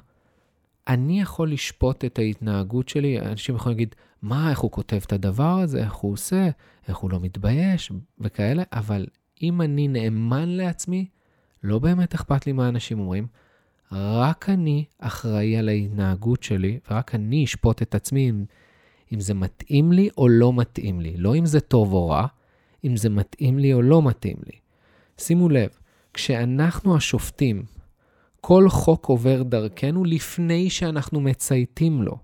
אני 0.88 1.20
יכול 1.20 1.52
לשפוט 1.52 2.04
את 2.04 2.18
ההתנהגות 2.18 2.88
שלי, 2.88 3.20
אנשים 3.20 3.54
יכולים 3.54 3.78
להגיד, 3.78 3.94
מה, 4.22 4.50
איך 4.50 4.58
הוא 4.58 4.70
כותב 4.70 5.00
את 5.06 5.12
הדבר 5.12 5.58
הזה, 5.58 5.78
איך 5.84 5.94
הוא 5.94 6.12
עושה, 6.12 6.48
איך 6.88 6.96
הוא 6.96 7.10
לא 7.10 7.20
מתבייש, 7.20 7.92
וכאלה, 8.18 8.62
אבל 8.72 9.06
אם 9.42 9.62
אני 9.62 9.88
נאמן 9.88 10.48
לעצמי, 10.48 11.06
לא 11.62 11.78
באמת 11.78 12.14
אכפת 12.14 12.46
לי 12.46 12.52
מה 12.52 12.68
אנשים 12.68 13.00
אומרים, 13.00 13.26
רק 13.92 14.48
אני 14.48 14.84
אחראי 14.98 15.56
על 15.56 15.68
ההתנהגות 15.68 16.42
שלי, 16.42 16.78
ורק 16.90 17.14
אני 17.14 17.44
אשפוט 17.44 17.82
את 17.82 17.94
עצמי 17.94 18.30
אם, 18.30 18.44
אם 19.14 19.20
זה 19.20 19.34
מתאים 19.34 19.92
לי 19.92 20.08
או 20.18 20.28
לא 20.28 20.52
מתאים 20.52 21.00
לי. 21.00 21.16
לא 21.16 21.36
אם 21.36 21.46
זה 21.46 21.60
טוב 21.60 21.92
או 21.92 22.08
רע, 22.08 22.26
אם 22.84 22.96
זה 22.96 23.08
מתאים 23.08 23.58
לי 23.58 23.72
או 23.72 23.82
לא 23.82 24.02
מתאים 24.02 24.36
לי. 24.46 24.58
שימו 25.18 25.48
לב, 25.48 25.68
כשאנחנו 26.14 26.96
השופטים, 26.96 27.62
כל 28.40 28.68
חוק 28.68 29.06
עובר 29.06 29.42
דרכנו 29.42 30.04
לפני 30.04 30.70
שאנחנו 30.70 31.20
מצייתים 31.20 32.02
לו, 32.02 32.18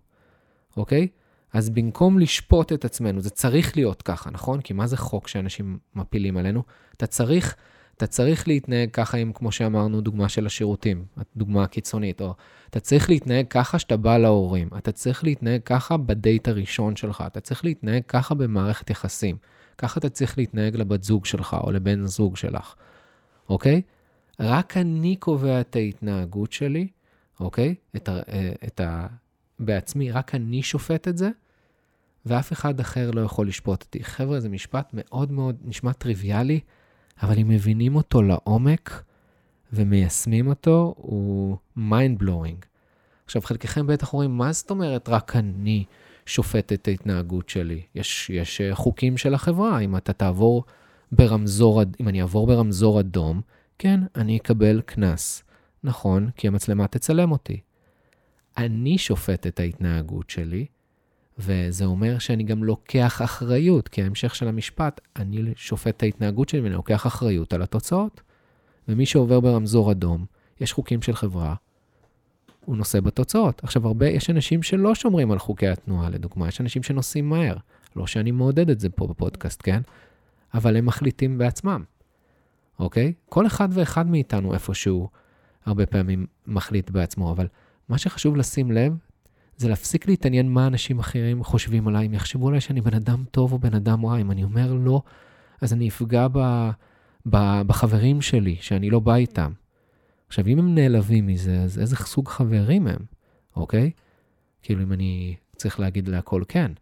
אוקיי? 0.76 1.08
אז 1.52 1.70
במקום 1.70 2.18
לשפוט 2.18 2.72
את 2.72 2.84
עצמנו, 2.84 3.20
זה 3.20 3.30
צריך 3.30 3.76
להיות 3.76 4.02
ככה, 4.02 4.30
נכון? 4.30 4.60
כי 4.60 4.72
מה 4.72 4.86
זה 4.86 4.96
חוק 4.96 5.28
שאנשים 5.28 5.78
מפילים 5.94 6.36
עלינו? 6.36 6.62
אתה 6.96 7.06
צריך, 7.06 7.56
אתה 7.96 8.06
צריך 8.06 8.48
להתנהג 8.48 8.90
ככה 8.90 9.16
עם, 9.16 9.32
כמו 9.32 9.52
שאמרנו, 9.52 10.00
דוגמה 10.00 10.28
של 10.28 10.46
השירותים, 10.46 11.04
דוגמה 11.36 11.64
הקיצונית, 11.64 12.20
או 12.20 12.34
אתה 12.70 12.80
צריך 12.80 13.10
להתנהג 13.10 13.46
ככה 13.50 13.78
שאתה 13.78 13.96
בא 13.96 14.18
להורים, 14.18 14.68
אתה 14.78 14.92
צריך 14.92 15.24
להתנהג 15.24 15.60
ככה 15.64 15.96
בדייט 15.96 16.48
הראשון 16.48 16.96
שלך, 16.96 17.24
אתה 17.26 17.40
צריך 17.40 17.64
להתנהג 17.64 18.02
ככה 18.08 18.34
במערכת 18.34 18.90
יחסים. 18.90 19.36
ככה 19.78 20.00
אתה 20.00 20.08
צריך 20.08 20.38
להתנהג 20.38 20.76
לבת 20.76 21.02
זוג 21.02 21.26
שלך 21.26 21.56
או 21.64 21.72
לבן 21.72 22.06
זוג 22.06 22.36
שלך, 22.36 22.74
אוקיי? 23.48 23.82
רק 24.40 24.76
אני 24.76 25.16
קובע 25.16 25.60
את 25.60 25.76
ההתנהגות 25.76 26.52
שלי, 26.52 26.88
אוקיי? 27.40 27.74
את 27.96 28.08
ה, 28.08 28.20
את 28.66 28.80
ה... 28.80 29.06
בעצמי, 29.58 30.10
רק 30.10 30.34
אני 30.34 30.62
שופט 30.62 31.08
את 31.08 31.18
זה, 31.18 31.30
ואף 32.26 32.52
אחד 32.52 32.80
אחר 32.80 33.10
לא 33.10 33.20
יכול 33.20 33.48
לשפוט 33.48 33.82
אותי. 33.82 34.04
חבר'ה, 34.04 34.40
זה 34.40 34.48
משפט 34.48 34.90
מאוד 34.92 35.32
מאוד, 35.32 35.56
נשמע 35.64 35.92
טריוויאלי, 35.92 36.60
אבל 37.22 37.38
אם 37.38 37.48
מבינים 37.48 37.96
אותו 37.96 38.22
לעומק 38.22 39.02
ומיישמים 39.72 40.46
אותו, 40.46 40.94
הוא 40.96 41.56
mind 41.78 42.22
blowing. 42.22 42.66
עכשיו, 43.24 43.42
חלקכם 43.42 43.86
בטח 43.86 44.12
אומרים, 44.12 44.38
מה 44.38 44.52
זאת 44.52 44.70
אומרת 44.70 45.08
רק 45.08 45.36
אני 45.36 45.84
שופט 46.26 46.72
את 46.72 46.88
ההתנהגות 46.88 47.48
שלי. 47.48 47.82
יש, 47.94 48.30
יש 48.30 48.60
אה, 48.60 48.74
חוקים 48.74 49.16
של 49.16 49.34
החברה, 49.34 49.78
אם 49.78 49.96
אתה 49.96 50.12
תעבור 50.12 50.64
ברמזור, 51.12 51.82
אם 52.00 52.08
אני 52.08 52.20
אעבור 52.20 52.46
ברמזור 52.46 53.00
אדום, 53.00 53.40
כן, 53.78 54.00
אני 54.16 54.36
אקבל 54.36 54.80
קנס. 54.80 55.42
נכון, 55.84 56.30
כי 56.36 56.48
המצלמה 56.48 56.86
תצלם 56.86 57.32
אותי. 57.32 57.60
אני 58.56 58.98
שופט 58.98 59.46
את 59.46 59.60
ההתנהגות 59.60 60.30
שלי, 60.30 60.66
וזה 61.38 61.84
אומר 61.84 62.18
שאני 62.18 62.42
גם 62.42 62.64
לוקח 62.64 63.22
אחריות, 63.22 63.88
כי 63.88 64.02
ההמשך 64.02 64.34
של 64.34 64.48
המשפט, 64.48 65.00
אני 65.16 65.52
שופט 65.56 65.96
את 65.96 66.02
ההתנהגות 66.02 66.48
שלי 66.48 66.60
ואני 66.60 66.74
לוקח 66.74 67.06
אחריות 67.06 67.52
על 67.52 67.62
התוצאות. 67.62 68.20
ומי 68.88 69.06
שעובר 69.06 69.40
ברמזור 69.40 69.92
אדום, 69.92 70.24
יש 70.60 70.72
חוקים 70.72 71.02
של 71.02 71.14
חברה, 71.14 71.54
הוא 72.64 72.76
נושא 72.76 73.00
בתוצאות. 73.00 73.64
עכשיו, 73.64 73.86
הרבה, 73.86 74.08
יש 74.08 74.30
אנשים 74.30 74.62
שלא 74.62 74.94
שומרים 74.94 75.30
על 75.32 75.38
חוקי 75.38 75.68
התנועה, 75.68 76.10
לדוגמה, 76.10 76.48
יש 76.48 76.60
אנשים 76.60 76.82
שנוסעים 76.82 77.28
מהר. 77.28 77.56
לא 77.96 78.06
שאני 78.06 78.30
מעודד 78.30 78.70
את 78.70 78.80
זה 78.80 78.88
פה 78.88 79.06
בפודקאסט, 79.06 79.60
כן? 79.64 79.80
אבל 80.54 80.76
הם 80.76 80.86
מחליטים 80.86 81.38
בעצמם, 81.38 81.84
אוקיי? 82.78 83.12
כל 83.28 83.46
אחד 83.46 83.68
ואחד 83.72 84.10
מאיתנו 84.10 84.54
איפשהו 84.54 85.08
הרבה 85.64 85.86
פעמים 85.86 86.26
מחליט 86.46 86.90
בעצמו, 86.90 87.32
אבל 87.32 87.46
מה 87.88 87.98
שחשוב 87.98 88.36
לשים 88.36 88.72
לב, 88.72 88.92
זה 89.56 89.68
להפסיק 89.68 90.08
להתעניין 90.08 90.48
מה 90.48 90.66
אנשים 90.66 90.98
אחרים 90.98 91.44
חושבים 91.44 91.88
עליי, 91.88 92.06
אם 92.06 92.14
יחשבו 92.14 92.48
עליי 92.48 92.60
שאני 92.60 92.80
בן 92.80 92.94
אדם 92.94 93.24
טוב 93.30 93.52
או 93.52 93.58
בן 93.58 93.74
אדם 93.74 94.06
רע, 94.06 94.18
אם 94.20 94.30
אני 94.30 94.44
אומר 94.44 94.72
לא, 94.72 95.02
אז 95.60 95.72
אני 95.72 95.88
אפגע 95.88 96.26
ב, 96.32 96.38
ב, 97.30 97.62
בחברים 97.66 98.22
שלי, 98.22 98.56
שאני 98.60 98.90
לא 98.90 99.00
בא 99.00 99.14
איתם. 99.14 99.52
עכשיו, 100.28 100.46
אם 100.46 100.58
הם 100.58 100.74
נעלבים 100.74 101.26
מזה, 101.26 101.62
אז 101.62 101.78
איזה 101.78 101.96
סוג 101.96 102.28
חברים 102.28 102.86
הם, 102.86 102.98
אוקיי? 103.56 103.90
כאילו, 104.62 104.82
אם 104.82 104.92
אני 104.92 105.36
צריך 105.56 105.80
להגיד 105.80 106.08
להכל 106.08 106.42
כן. 106.48 106.72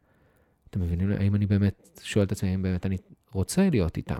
אתם 0.70 0.80
מבינים? 0.80 1.12
האם 1.12 1.34
אני 1.34 1.46
באמת 1.46 1.98
שואל 2.02 2.24
את 2.24 2.32
עצמי, 2.32 2.50
האם 2.50 2.62
באמת 2.62 2.86
אני 2.86 2.96
רוצה 3.32 3.70
להיות 3.70 3.96
איתם? 3.96 4.18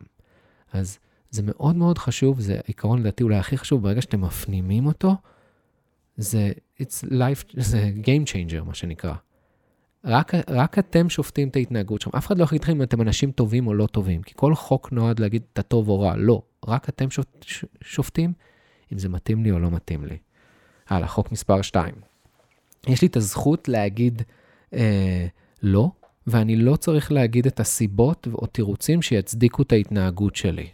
אז 0.72 0.98
זה 1.30 1.42
מאוד 1.42 1.76
מאוד 1.76 1.98
חשוב, 1.98 2.40
זה 2.40 2.60
עיקרון 2.66 3.00
לדעתי 3.00 3.22
אולי 3.22 3.36
הכי 3.36 3.56
חשוב, 3.56 3.82
ברגע 3.82 4.00
שאתם 4.00 4.20
מפנימים 4.20 4.86
אותו, 4.86 5.16
זה 6.16 6.52
it's 6.80 7.04
life, 7.10 7.52
זה 7.56 7.90
game 8.02 8.28
changer, 8.28 8.64
מה 8.64 8.74
שנקרא. 8.74 9.14
רק, 10.04 10.32
רק 10.48 10.78
אתם 10.78 11.08
שופטים 11.08 11.48
את 11.48 11.56
ההתנהגות 11.56 12.00
שם. 12.00 12.10
אף 12.16 12.26
אחד 12.26 12.38
לא 12.38 12.44
להגיד 12.44 12.62
לכם 12.62 12.72
אם 12.72 12.82
אתם 12.82 13.00
אנשים 13.00 13.30
טובים 13.30 13.66
או 13.66 13.74
לא 13.74 13.86
טובים, 13.86 14.22
כי 14.22 14.32
כל 14.36 14.54
חוק 14.54 14.92
נועד 14.92 15.20
להגיד 15.20 15.42
אתה 15.52 15.62
טוב 15.62 15.88
או 15.88 16.00
רע. 16.00 16.16
לא, 16.16 16.42
רק 16.68 16.88
אתם 16.88 17.06
שופטים 17.80 18.32
אם 18.92 18.98
זה 18.98 19.08
מתאים 19.08 19.44
לי 19.44 19.50
או 19.50 19.58
לא 19.58 19.70
מתאים 19.70 20.04
לי. 20.04 20.16
הלאה, 20.88 21.08
חוק 21.08 21.32
מספר 21.32 21.62
2. 21.62 21.94
יש 22.86 23.02
לי 23.02 23.08
את 23.08 23.16
הזכות 23.16 23.68
להגיד 23.68 24.22
אה, 24.74 25.26
לא, 25.62 25.90
ואני 26.26 26.56
לא 26.56 26.76
צריך 26.76 27.12
להגיד 27.12 27.46
את 27.46 27.60
הסיבות 27.60 28.28
או 28.32 28.46
תירוצים 28.46 29.02
שיצדיקו 29.02 29.62
את 29.62 29.72
ההתנהגות 29.72 30.36
שלי. 30.36 30.68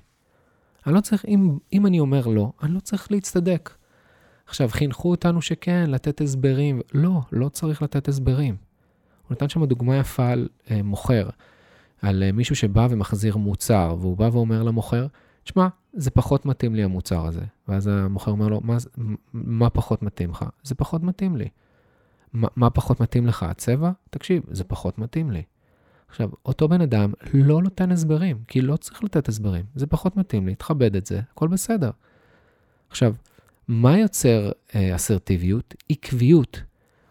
אני 0.86 0.94
לא 0.94 1.00
צריך, 1.00 1.24
אם, 1.24 1.58
אם 1.72 1.86
אני 1.86 2.00
אומר 2.00 2.26
לא, 2.26 2.52
אני 2.62 2.74
לא 2.74 2.80
צריך 2.80 3.12
להצטדק. 3.12 3.70
עכשיו, 4.50 4.68
חינכו 4.68 5.10
אותנו 5.10 5.42
שכן, 5.42 5.90
לתת 5.90 6.20
הסברים. 6.20 6.80
לא, 6.94 7.20
לא 7.32 7.48
צריך 7.48 7.82
לתת 7.82 8.08
הסברים. 8.08 8.56
הוא 9.22 9.34
נתן 9.34 9.48
שם 9.48 9.64
דוגמה 9.64 9.96
יפה 9.96 10.28
על 10.28 10.48
אה, 10.70 10.82
מוכר, 10.82 11.28
על 12.02 12.22
אה, 12.22 12.32
מישהו 12.32 12.56
שבא 12.56 12.86
ומחזיר 12.90 13.36
מוצר, 13.36 13.96
והוא 14.00 14.16
בא 14.16 14.28
ואומר 14.32 14.62
למוכר, 14.62 15.06
תשמע, 15.44 15.68
זה 15.92 16.10
פחות 16.10 16.46
מתאים 16.46 16.74
לי 16.74 16.82
המוצר 16.82 17.26
הזה. 17.26 17.40
ואז 17.68 17.86
המוכר 17.86 18.30
אומר 18.30 18.48
לו, 18.48 18.60
מה, 18.64 18.76
מה 19.32 19.70
פחות 19.70 20.02
מתאים 20.02 20.30
לך? 20.30 20.44
זה 20.62 20.74
פחות 20.74 21.02
מתאים 21.02 21.36
לי. 21.36 21.48
מה, 22.32 22.48
מה 22.56 22.70
פחות 22.70 23.00
מתאים 23.00 23.26
לך? 23.26 23.42
הצבע? 23.42 23.90
תקשיב, 24.10 24.42
זה 24.50 24.64
פחות 24.64 24.98
מתאים 24.98 25.30
לי. 25.30 25.42
עכשיו, 26.08 26.30
אותו 26.46 26.68
בן 26.68 26.80
אדם 26.80 27.12
לא 27.34 27.62
נותן 27.62 27.92
הסברים, 27.92 28.38
כי 28.48 28.60
לא 28.60 28.76
צריך 28.76 29.04
לתת 29.04 29.28
הסברים. 29.28 29.64
זה 29.74 29.86
פחות 29.86 30.16
מתאים 30.16 30.46
לי, 30.46 30.54
תכבד 30.54 30.96
את 30.96 31.06
זה, 31.06 31.20
הכל 31.32 31.48
בסדר. 31.48 31.90
עכשיו, 32.90 33.14
מה 33.70 33.98
יוצר 33.98 34.50
אה, 34.74 34.94
אסרטיביות? 34.96 35.74
עקביות. 35.90 36.62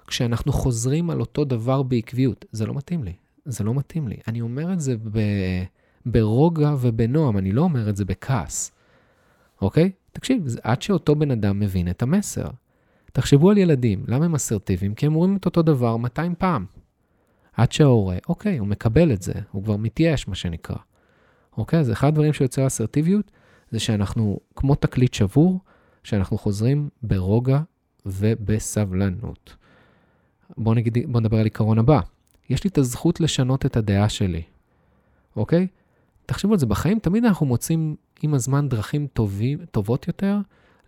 כשאנחנו 0.08 0.51
חוזרים 0.51 1.10
על 1.10 1.20
אותו 1.20 1.46
דבר 1.46 1.84
בעקביות, 1.84 2.46
זה 2.51 2.66
לא 2.66 2.74
מתאים 2.74 3.04
לי, 3.04 3.13
זה 3.46 3.63
לא 3.63 3.74
מתאים 3.74 4.08
לי. 4.08 4.18
אני 4.28 4.42
אומר 4.42 4.74
את 4.74 4.80
זה 4.80 4.96
ב... 5.12 5.20
ברוגע 6.06 6.75
ובנועם, 6.82 7.38
אני 7.38 7.51
לא 7.51 7.62
אומר 7.62 7.89
את 7.89 7.96
זה 7.96 8.06
בכעס, 8.06 8.72
אוקיי? 9.62 9.92
תקשיב, 10.12 10.46
עד 10.63 10.82
שאותו 10.82 11.16
בן 11.16 11.32
אדם 11.32 11.60
מבין 11.60 11.89
את 11.89 12.01
המסר. 12.01 12.48
תחשבו 13.13 13.50
על 13.50 13.58
ילדים, 13.58 14.04
למה 14.08 14.25
הם 14.25 14.36
אסרטיביים? 14.36 14.94
כי 14.94 15.06
הם 15.06 15.16
אומרים 15.16 15.36
את 15.36 15.46
אותו 15.46 15.62
דבר 15.62 15.98
200 15.98 16.36
פעם. 16.38 16.66
עד 17.54 17.72
שההורה, 17.72 18.18
אוקיי, 18.30 18.58
הוא 18.58 18.68
מקבל 18.68 19.12
את 19.12 19.22
זה, 19.22 19.34
הוא 19.51 19.63
כבר 19.63 19.78
מתייאש, 19.78 20.28
מה 20.28 20.36
שנקרא. 20.36 20.78
אוקיי? 21.58 21.80
אז 21.80 21.92
אחד 21.92 22.08
הדברים 22.08 22.34
שיוצר 22.34 22.68
אסרטיביות, 22.68 23.32
זה 23.72 23.80
שאנחנו, 23.80 24.39
כמו 24.56 24.75
תקליט 24.75 25.13
שבור, 25.13 25.60
שאנחנו 26.03 26.38
חוזרים 26.38 26.89
ברוגע 27.03 27.60
ובסבלנות. 28.06 29.56
בואו 30.58 30.75
בוא 31.08 31.22
נדבר 31.22 31.38
על 31.38 31.44
עיקרון 31.44 31.79
הבא. 31.79 32.00
יש 32.50 32.63
לי 32.63 32.70
את 32.70 32.77
הזכות 32.77 33.20
לשנות 33.20 33.65
את 33.65 33.77
הדעה 33.77 34.10
שלי, 34.10 34.41
אוקיי? 35.36 35.68
תחשבו 36.25 36.53
על 36.53 36.60
זה, 36.60 36.65
בחיים 36.65 37.00
תמיד 37.00 37.25
אנחנו 37.25 37.46
מוצאים 37.46 37.96
עם 38.22 38.34
הזמן 38.34 38.70
דרכים 38.70 39.08
טובים, 39.08 39.60
טובות 39.72 40.08
יותר 40.08 40.38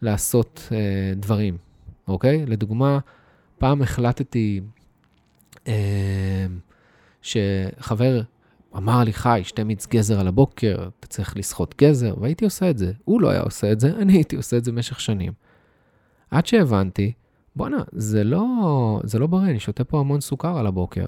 לעשות 0.01 0.68
אה, 0.72 1.13
דברים, 1.15 1.58
אוקיי? 2.08 2.46
לדוגמה, 2.46 3.00
פעם 3.58 3.82
החלטתי 3.82 4.62
אה, 5.68 6.46
שחבר 7.22 8.22
אמר 8.78 9.04
לי, 9.04 9.13
חי, 9.13 9.42
שתי 9.44 9.63
מיץ 9.63 9.88
גזר 9.88 10.20
על 10.20 10.28
הבוקר, 10.28 10.88
אתה 11.00 11.08
צריך 11.08 11.38
לסחוט 11.38 11.82
גזר, 11.82 12.16
והייתי 12.22 12.46
עושה 12.46 12.70
את 12.70 12.78
זה. 12.78 12.92
הוא 13.06 13.22
לא 13.22 13.30
היה 13.30 13.42
עושה 13.42 13.72
את 13.72 13.80
זה, 13.80 13.92
אני 13.98 14.13
הייתי 14.13 14.36
עושה 14.36 14.58
את 14.58 14.63
זה 14.63 14.72
במשך 14.72 15.00
שנים. 15.00 15.34
עד 16.32 16.46
שהבנתי, 16.46 17.12
בואנה, 17.56 17.84
זה 17.92 18.24
לא, 18.24 18.46
זה 19.04 19.20
לא 19.20 19.28
בריא, 19.28 19.50
אני 19.50 19.60
שותה 19.60 19.84
פה 19.84 20.00
המון 20.00 20.22
סוכר 20.22 20.58
על 20.58 20.68
הבוקר. 20.68 21.06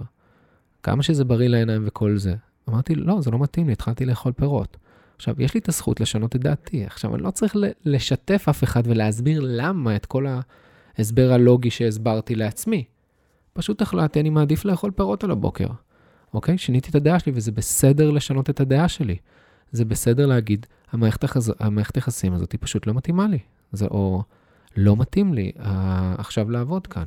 כמה 0.84 1.03
שזה 1.03 1.25
בריא 1.25 1.48
לעיניים 1.48 1.84
וכל 1.86 2.17
זה. 2.17 2.36
אמרתי, 2.70 2.96
לא, 2.96 3.22
זה 3.22 3.32
לא 3.32 3.39
מתאים 3.39 3.67
לי, 3.67 3.74
התחלתי 3.74 4.05
לאכול 4.05 4.32
פירות. 4.32 4.77
עכשיו, 5.15 5.36
יש 5.41 5.53
לי 5.53 5.60
את 5.60 5.70
הזכות 5.70 6.00
לשנות 6.00 6.36
את 6.36 6.41
דעתי. 6.41 6.86
עכשיו, 6.86 7.15
אני 7.15 7.24
לא 7.24 7.32
צריך 7.32 7.55
לשתף 7.86 8.46
אף 8.50 8.63
אחד 8.63 8.84
ולהסביר 8.86 9.41
למה 9.43 9.96
את 9.96 10.05
כל 10.05 10.25
ההסבר 10.98 11.32
הלוגי 11.32 11.70
שהסברתי 11.70 12.36
לעצמי. 12.36 12.84
פשוט 13.53 13.82
החלטתי, 13.82 14.20
אני 14.20 14.29
מעדיף 14.29 14.65
לאכול 14.65 14.91
פירות 14.91 15.24
על 15.24 15.32
הבוקר. 15.32 15.67
אוקיי? 16.34 16.58
שיניתי 16.58 16.90
את 16.90 16.96
הדעה 16.96 17.20
שלי, 17.20 17.32
וזה 17.36 17.52
בסדר 17.52 18.12
לשנות 18.12 18.50
את 18.50 18.60
הדעה 18.60 18.88
שלי. 18.88 19.18
זה 19.72 19.86
בסדר 19.86 20.25
להגיד, 20.25 20.66
המערכת, 20.92 21.24
החז... 21.24 21.54
המערכת 21.60 21.96
היחסים 21.96 22.34
הזאת 22.34 22.52
היא 22.52 22.60
פשוט 22.62 22.88
לא 22.88 22.94
מתאימה 22.94 23.28
לי. 23.28 23.40
זה 23.72 23.86
או 23.86 24.24
לא 24.78 24.98
מתאים 24.98 25.34
לי 25.34 25.52
uh, 25.56 25.62
עכשיו 26.18 26.52
לעבוד 26.52 26.88
כאן, 26.88 27.06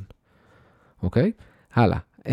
אוקיי? 1.03 1.31
הלאה. 1.73 1.97
Uh, 2.19 2.29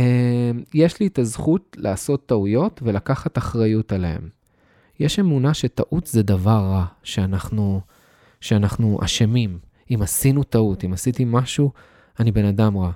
יש 0.74 1.00
לי 1.00 1.06
את 1.06 1.18
הזכות 1.18 1.76
לעשות 1.80 2.26
טעויות 2.26 2.80
ולקחת 2.84 3.38
אחריות 3.38 3.92
עליהן. 3.92 4.28
יש 5.00 5.18
אמונה 5.18 5.54
שטעות 5.54 6.06
זה 6.06 6.22
דבר 6.22 6.50
רע, 6.50 6.84
שאנחנו, 7.02 7.80
שאנחנו 8.40 8.98
אשמים. 9.04 9.58
אם 9.90 10.02
עשינו 10.02 10.42
טעות, 10.42 10.84
אם 10.84 10.92
עשיתי 10.92 11.24
משהו, 11.26 11.72
אני 12.20 12.32
בן 12.32 12.44
אדם 12.44 12.76
רע, 12.76 12.90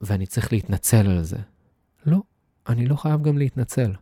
ואני 0.00 0.26
צריך 0.26 0.52
להתנצל 0.52 1.10
על 1.10 1.22
זה. 1.22 1.38
לא, 2.06 2.18
אני 2.68 2.86
לא 2.86 2.96
חייב 2.96 3.22
גם 3.22 3.38
להתנצל. 3.38 3.92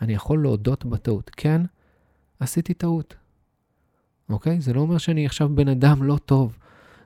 אני 0.00 0.14
יכול 0.14 0.42
להודות 0.42 0.84
בטעות. 0.84 1.30
כן, 1.36 1.62
עשיתי 2.40 2.74
טעות. 2.74 3.14
אוקיי? 4.28 4.60
זה 4.60 4.72
לא 4.72 4.80
אומר 4.80 4.98
שאני 4.98 5.26
עכשיו 5.26 5.48
בן 5.54 5.68
אדם 5.68 6.02
לא 6.02 6.18
טוב. 6.24 6.58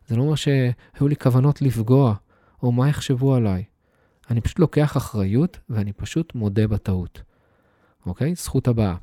זה 0.07 0.17
לא 0.17 0.23
אומר 0.23 0.35
שהיו 0.35 1.09
לי 1.09 1.17
כוונות 1.17 1.62
לפגוע, 1.62 2.14
או 2.62 2.73
מה 2.73 2.88
יחשבו 2.88 3.35
עליי. 3.35 3.64
אני 4.31 4.40
פשוט 4.40 4.59
לוקח 4.59 4.97
אחריות 4.97 5.59
ואני 5.71 5.93
פשוט 5.93 6.35
מודה 6.35 6.67
בטעות. 6.67 7.23
אוקיי? 8.07 8.35
זכות 8.35 8.69
הבאה. 8.69 8.97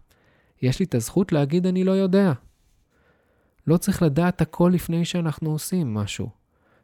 יש 0.62 0.80
לי 0.80 0.86
את 0.86 0.96
הזכות 0.96 1.32
להגיד 1.32 1.68
אני 1.68 1.84
לא 1.84 1.92
יודע. 1.92 2.34
לא 3.68 3.78
צריך 3.78 4.02
לדעת 4.02 4.42
הכל 4.42 4.72
לפני 4.74 5.06
שאנחנו 5.06 5.51
עושים 5.51 5.94
משהו. 5.94 6.29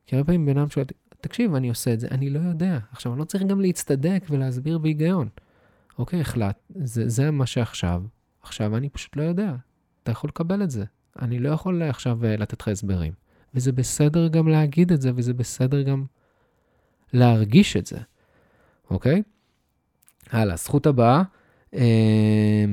כי 0.05 0.15
הרבה 0.15 0.25
פעמים 0.25 0.45
בן 0.45 0.57
אדם 0.57 0.69
שואל, 0.69 0.85
תקשיב, 1.23 1.55
אני 1.55 1.69
עושה 1.69 1.93
את 1.93 1.99
זה, 1.99 2.07
אני 2.11 2.29
לא 2.29 2.39
יודע. 2.39 2.79
עכשיו, 2.91 3.13
אני 3.13 3.19
לא 3.19 3.25
צריך 3.25 3.43
גם 3.43 3.61
להצטדק 3.61 4.23
ולהסביר 4.29 4.77
בהיגיון. 4.77 5.27
אוקיי, 5.97 6.21
החלט, 6.21 6.59
זה, 6.75 7.09
זה 7.09 7.31
מה 7.31 7.45
שעכשיו, 7.45 8.03
עכשיו 8.41 8.77
אני 8.77 8.89
פשוט 8.89 9.15
לא 9.15 9.21
יודע. 9.21 9.55
אתה 10.03 10.11
יכול 10.11 10.27
לקבל 10.27 10.63
את 10.63 10.71
זה. 10.71 10.85
אני 11.21 11.39
לא 11.39 11.49
יכול 11.49 11.81
עכשיו 11.81 12.25
אה, 12.25 12.37
לתת 12.37 12.61
לך 12.61 12.67
הסברים. 12.67 13.13
וזה 13.53 13.71
בסדר 13.71 14.27
גם 14.27 14.47
להגיד 14.47 14.91
את 14.91 15.01
זה, 15.01 15.11
וזה 15.15 15.33
בסדר 15.33 15.81
גם 15.81 16.05
להרגיש 17.13 17.77
את 17.77 17.85
זה, 17.85 17.97
אוקיי? 18.89 19.23
הלאה, 20.31 20.55
זכות 20.55 20.85
הבאה. 20.85 21.23
אה, 21.73 22.65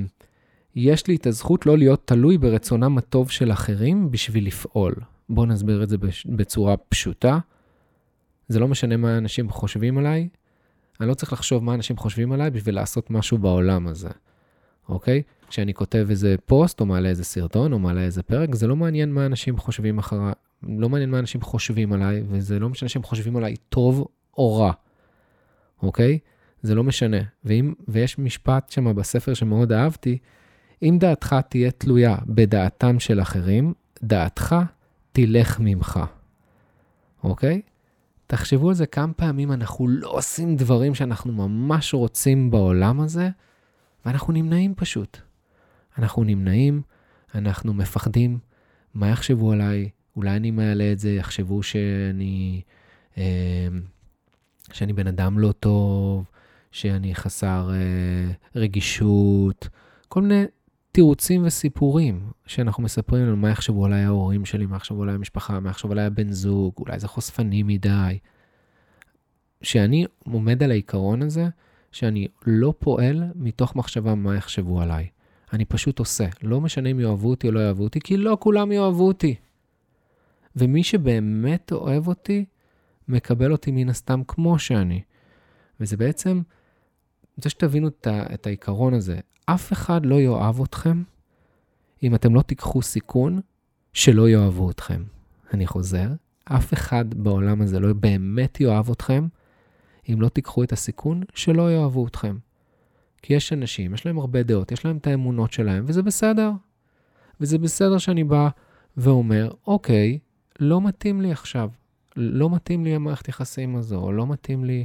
יש 0.77 1.07
לי 1.07 1.17
את 1.17 1.27
הזכות 1.27 1.67
לא 1.67 1.79
להיות 1.79 2.07
תלוי 2.07 2.39
ברצונם 2.39 2.99
הטוב 2.99 3.31
של 3.31 3.53
אחרים 3.53 4.11
בשביל 4.11 4.47
לפעול. 4.47 4.95
בואו 5.29 5.47
נסביר 5.47 5.83
את 5.83 5.89
זה 5.89 5.97
בצורה 6.27 6.77
פשוטה. 6.77 7.39
זה 8.51 8.61
לא 8.61 8.69
משנה 8.69 8.97
מה 8.97 9.19
אנשים 9.19 9.51
חושבים 9.51 9.99
עליי, 9.99 10.29
אני 11.01 11.09
לא 11.09 11.15
צריך 11.15 11.33
לחשוב 11.33 11.65
מה 11.65 11.75
אנשים 11.75 11.97
חושבים 11.97 12.33
עליי 12.33 12.51
בשביל 12.51 12.75
לעשות 12.75 13.11
משהו 13.11 13.39
בעולם 13.39 13.87
הזה, 13.87 14.09
אוקיי? 14.89 15.23
כשאני 15.49 15.75
כותב 15.75 16.07
איזה 16.11 16.35
פוסט, 16.47 16.81
או 16.81 16.87
מעלה 16.87 17.09
איזה 17.09 17.25
סרטון, 17.25 17.73
או 17.73 17.79
מעלה 17.79 18.01
איזה 18.01 18.23
פרק, 18.23 18.55
זה 18.55 18.67
לא 18.67 18.77
מעניין 18.77 19.13
מה 19.13 19.27
אנשים 19.27 19.57
חושבים 19.57 19.99
אחריי, 19.99 20.33
לא 20.63 20.89
מעניין 20.89 21.11
מה 21.11 21.19
אנשים 21.19 21.41
חושבים 21.41 21.93
עליי, 21.93 22.23
וזה 22.29 22.59
לא 22.59 22.69
משנה 22.69 22.89
שהם 22.89 23.03
חושבים 23.03 23.37
עליי 23.37 23.57
טוב 23.69 24.07
או 24.39 24.57
רע, 24.57 24.73
אוקיי? 25.83 26.19
זה 26.63 26.75
לא 26.75 26.85
משנה. 26.85 27.21
ואם, 27.45 27.75
ויש 27.89 28.19
משפט 28.19 28.71
שם 28.71 28.97
בספר 28.97 29.35
שמאוד 29.35 29.73
אהבתי, 29.73 30.19
אם 30.83 30.97
דעתך 31.01 31.37
תהיה 31.49 31.71
תלויה 31.71 32.17
בדעתם 32.27 33.01
של 33.01 33.21
אחרים, 33.21 33.75
דעתך 34.03 34.57
תלך 35.13 35.61
ממך, 35.61 36.01
אוקיי? 37.25 37.61
תחשבו 38.31 38.69
על 38.69 38.75
זה 38.75 38.87
כמה 38.87 39.13
פעמים 39.13 39.53
אנחנו 39.53 39.89
לא 39.89 40.09
עושים 40.09 40.57
דברים 40.57 40.95
שאנחנו 40.95 41.33
ממש 41.33 41.95
רוצים 41.95 42.51
בעולם 42.51 43.01
הזה, 43.01 43.29
ואנחנו 44.07 44.33
נמנעים 44.33 44.75
פשוט. 44.75 45.19
אנחנו 45.99 46.25
נמנעים, 46.25 46.83
אנחנו 47.35 47.75
מפחדים, 47.75 48.39
מה 48.95 49.09
יחשבו 49.09 49.53
עליי? 49.53 49.89
אולי 50.17 50.37
אני 50.37 50.51
מעלה 50.51 50.93
את 50.93 50.99
זה, 50.99 51.11
יחשבו 51.11 51.63
שאני, 51.63 52.63
אה, 53.19 53.69
שאני 54.73 54.93
בן 54.93 55.07
אדם 55.07 55.39
לא 55.39 55.53
טוב, 55.53 56.31
שאני 56.73 57.15
חסר 57.15 57.71
אה, 57.73 58.33
רגישות, 58.57 59.69
כל 60.09 60.23
מיני 60.23 60.45
תירוצים 60.93 61.45
וסיפורים 61.45 62.31
שאנחנו 62.47 62.83
מספרים 62.83 63.27
לנו 63.27 63.37
מה 63.37 63.51
יחשבו 63.51 63.87
עליי 63.87 64.03
ההורים 64.03 64.45
שלי, 64.45 64.67
מה 64.67 64.77
יחשבו 64.77 65.03
עליי 65.03 65.15
המשפחה, 65.15 65.61
מה 65.61 65.71
יחשבו 65.71 65.93
עליי 65.93 66.05
הבן 66.05 66.33
זוג, 66.33 66.73
אולי 66.79 66.99
זה 66.99 67.09
חושפני 67.09 67.63
מדי. 67.63 68.19
שאני 69.63 70.07
עומד 70.25 70.63
על 70.63 70.71
העיקרון 70.71 71.23
הזה, 71.23 71.49
שאני 71.93 72.29
לא 72.47 72.75
פועל 72.79 73.25
מתוך 73.35 73.77
מחשבה 73.77 74.15
מה 74.15 74.37
יחשבו 74.37 74.81
עליי. 74.81 75.09
אני 75.53 75.65
פשוט 75.65 75.99
עושה. 75.99 76.27
לא 76.43 76.61
משנה 76.61 76.89
אם 76.89 77.01
יאהבו 77.01 77.31
אותי 77.31 77.47
או 77.47 77.53
לא 77.53 77.61
יאהבו 77.61 77.83
אותי, 77.83 78.01
כי 78.01 78.17
לא 78.17 78.37
כולם 78.41 78.73
יאהבו 78.73 79.07
אותי. 79.07 79.35
ומי 80.57 80.83
שבאמת 80.83 81.73
אוהב 81.73 82.09
אותי, 82.09 82.45
מקבל 83.09 83.53
אותי 83.53 83.71
מן 83.71 83.89
הסתם 83.89 84.23
כמו 84.29 84.59
שאני. 84.59 85.03
וזה 85.81 85.97
בעצם, 85.97 86.43
רוצה 87.41 87.51
שתבינו 87.51 87.89
את 88.07 88.47
העיקרון 88.47 88.95
הזה. 88.95 89.19
אף 89.47 89.73
אחד 89.73 90.07
לא 90.07 90.21
יאהב 90.21 90.61
אתכם 90.63 91.03
אם 92.03 92.15
אתם 92.15 92.35
לא 92.35 92.43
תיקחו 92.43 92.83
סיכון 92.83 93.41
שלא 93.93 94.29
יאהבו 94.29 94.71
אתכם. 94.71 95.03
אני 95.55 95.67
חוזר, 95.67 96.09
אף 96.45 96.73
אחד 96.73 97.15
בעולם 97.15 97.63
הזה 97.63 97.81
לא 97.81 97.93
באמת 97.93 98.61
יאהב 98.61 98.91
אתכם 98.91 99.27
אם 100.09 100.21
לא 100.21 100.29
תיקחו 100.29 100.63
את 100.63 100.73
הסיכון 100.73 101.23
שלא 101.35 101.73
יאהבו 101.73 102.07
אתכם. 102.07 102.37
כי 103.23 103.35
יש 103.35 103.53
אנשים, 103.53 103.95
יש 103.95 104.07
להם 104.07 104.19
הרבה 104.19 104.43
דעות, 104.43 104.73
יש 104.73 104.85
להם 104.85 104.97
את 104.97 105.07
האמונות 105.07 105.53
שלהם, 105.53 105.85
וזה 105.87 106.03
בסדר. 106.03 106.51
וזה 107.41 107.59
בסדר 107.59 107.99
שאני 107.99 108.25
בא 108.25 108.49
ואומר, 108.97 109.51
אוקיי, 109.67 110.19
לא 110.59 110.81
מתאים 110.81 111.21
לי 111.21 111.33
עכשיו. 111.33 111.71
לא 112.17 112.51
מתאים 112.51 112.85
לי 112.85 112.95
המערכת 112.95 113.29
יחסים 113.29 113.77
הזו, 113.77 113.97
או 113.97 114.13
לא 114.13 114.27
מתאים 114.27 114.65
לי, 114.65 114.85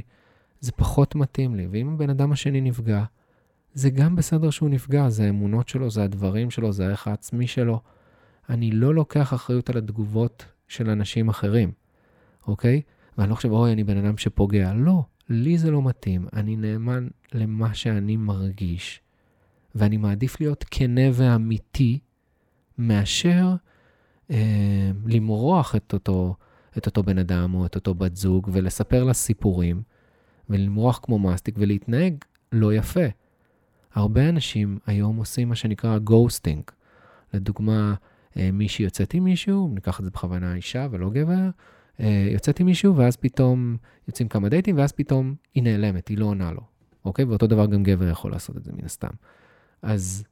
זה 0.66 0.72
פחות 0.72 1.14
מתאים 1.14 1.54
לי. 1.54 1.66
ואם 1.70 1.94
הבן 1.94 2.10
אדם 2.10 2.32
השני 2.32 2.60
נפגע, 2.60 3.04
זה 3.74 3.90
גם 3.90 4.16
בסדר 4.16 4.50
שהוא 4.50 4.68
נפגע, 4.68 5.08
זה 5.08 5.24
האמונות 5.26 5.68
שלו, 5.68 5.90
זה 5.90 6.04
הדברים 6.04 6.50
שלו, 6.50 6.72
זה 6.72 6.86
הערך 6.86 7.08
העצמי 7.08 7.46
שלו. 7.46 7.80
אני 8.48 8.70
לא 8.70 8.94
לוקח 8.94 9.34
אחריות 9.34 9.70
על 9.70 9.76
התגובות 9.76 10.44
של 10.68 10.90
אנשים 10.90 11.28
אחרים, 11.28 11.72
אוקיי? 12.46 12.82
ואני 13.18 13.30
לא 13.30 13.34
חושב, 13.34 13.50
אוי, 13.50 13.72
אני 13.72 13.84
בן 13.84 13.96
אדם 13.96 14.16
שפוגע. 14.16 14.72
לא, 14.74 15.02
לי 15.28 15.58
זה 15.58 15.70
לא 15.70 15.82
מתאים. 15.82 16.26
אני 16.32 16.56
נאמן 16.56 17.08
למה 17.32 17.74
שאני 17.74 18.16
מרגיש, 18.16 19.00
ואני 19.74 19.96
מעדיף 19.96 20.40
להיות 20.40 20.64
כנה 20.70 21.08
ואמיתי, 21.12 21.98
מאשר 22.78 23.54
אה, 24.30 24.90
למרוח 25.06 25.76
את 25.76 25.92
אותו, 25.92 26.34
את 26.78 26.86
אותו 26.86 27.02
בן 27.02 27.18
אדם 27.18 27.54
או 27.54 27.66
את 27.66 27.74
אותו 27.74 27.94
בת 27.94 28.16
זוג 28.16 28.48
ולספר 28.52 29.04
לה 29.04 29.12
סיפורים, 29.12 29.82
ולמרוח 30.50 31.00
כמו 31.02 31.18
מסטיק 31.18 31.54
ולהתנהג 31.58 32.14
לא 32.52 32.74
יפה. 32.74 33.06
הרבה 33.94 34.28
אנשים 34.28 34.78
היום 34.86 35.16
עושים 35.16 35.48
מה 35.48 35.54
שנקרא 35.54 35.98
ghosting. 35.98 36.62
לדוגמה, 37.34 37.94
אה, 38.36 38.50
מישהי 38.52 38.84
יוצאת 38.84 39.14
עם 39.14 39.24
מישהו, 39.24 39.70
ניקח 39.74 40.00
את 40.00 40.04
זה 40.04 40.10
בכוונה 40.10 40.54
אישה 40.54 40.86
ולא 40.90 41.10
גבר, 41.10 41.50
אה, 42.00 42.28
יוצאת 42.32 42.60
עם 42.60 42.66
מישהו, 42.66 42.96
ואז 42.96 43.16
פתאום 43.16 43.76
יוצאים 44.08 44.28
כמה 44.28 44.48
דייטים, 44.48 44.78
ואז 44.78 44.92
פתאום 44.92 45.34
היא 45.54 45.62
נעלמת, 45.62 46.08
היא 46.08 46.18
לא 46.18 46.24
עונה 46.24 46.52
לו, 46.52 46.60
אוקיי? 47.04 47.24
ואותו 47.24 47.46
דבר 47.46 47.66
גם 47.66 47.82
גבר 47.82 48.08
יכול 48.08 48.30
לעשות 48.30 48.56
את 48.56 48.64
זה 48.64 48.72
מן 48.72 48.84
הסתם. 48.84 49.08
אז 49.82 50.24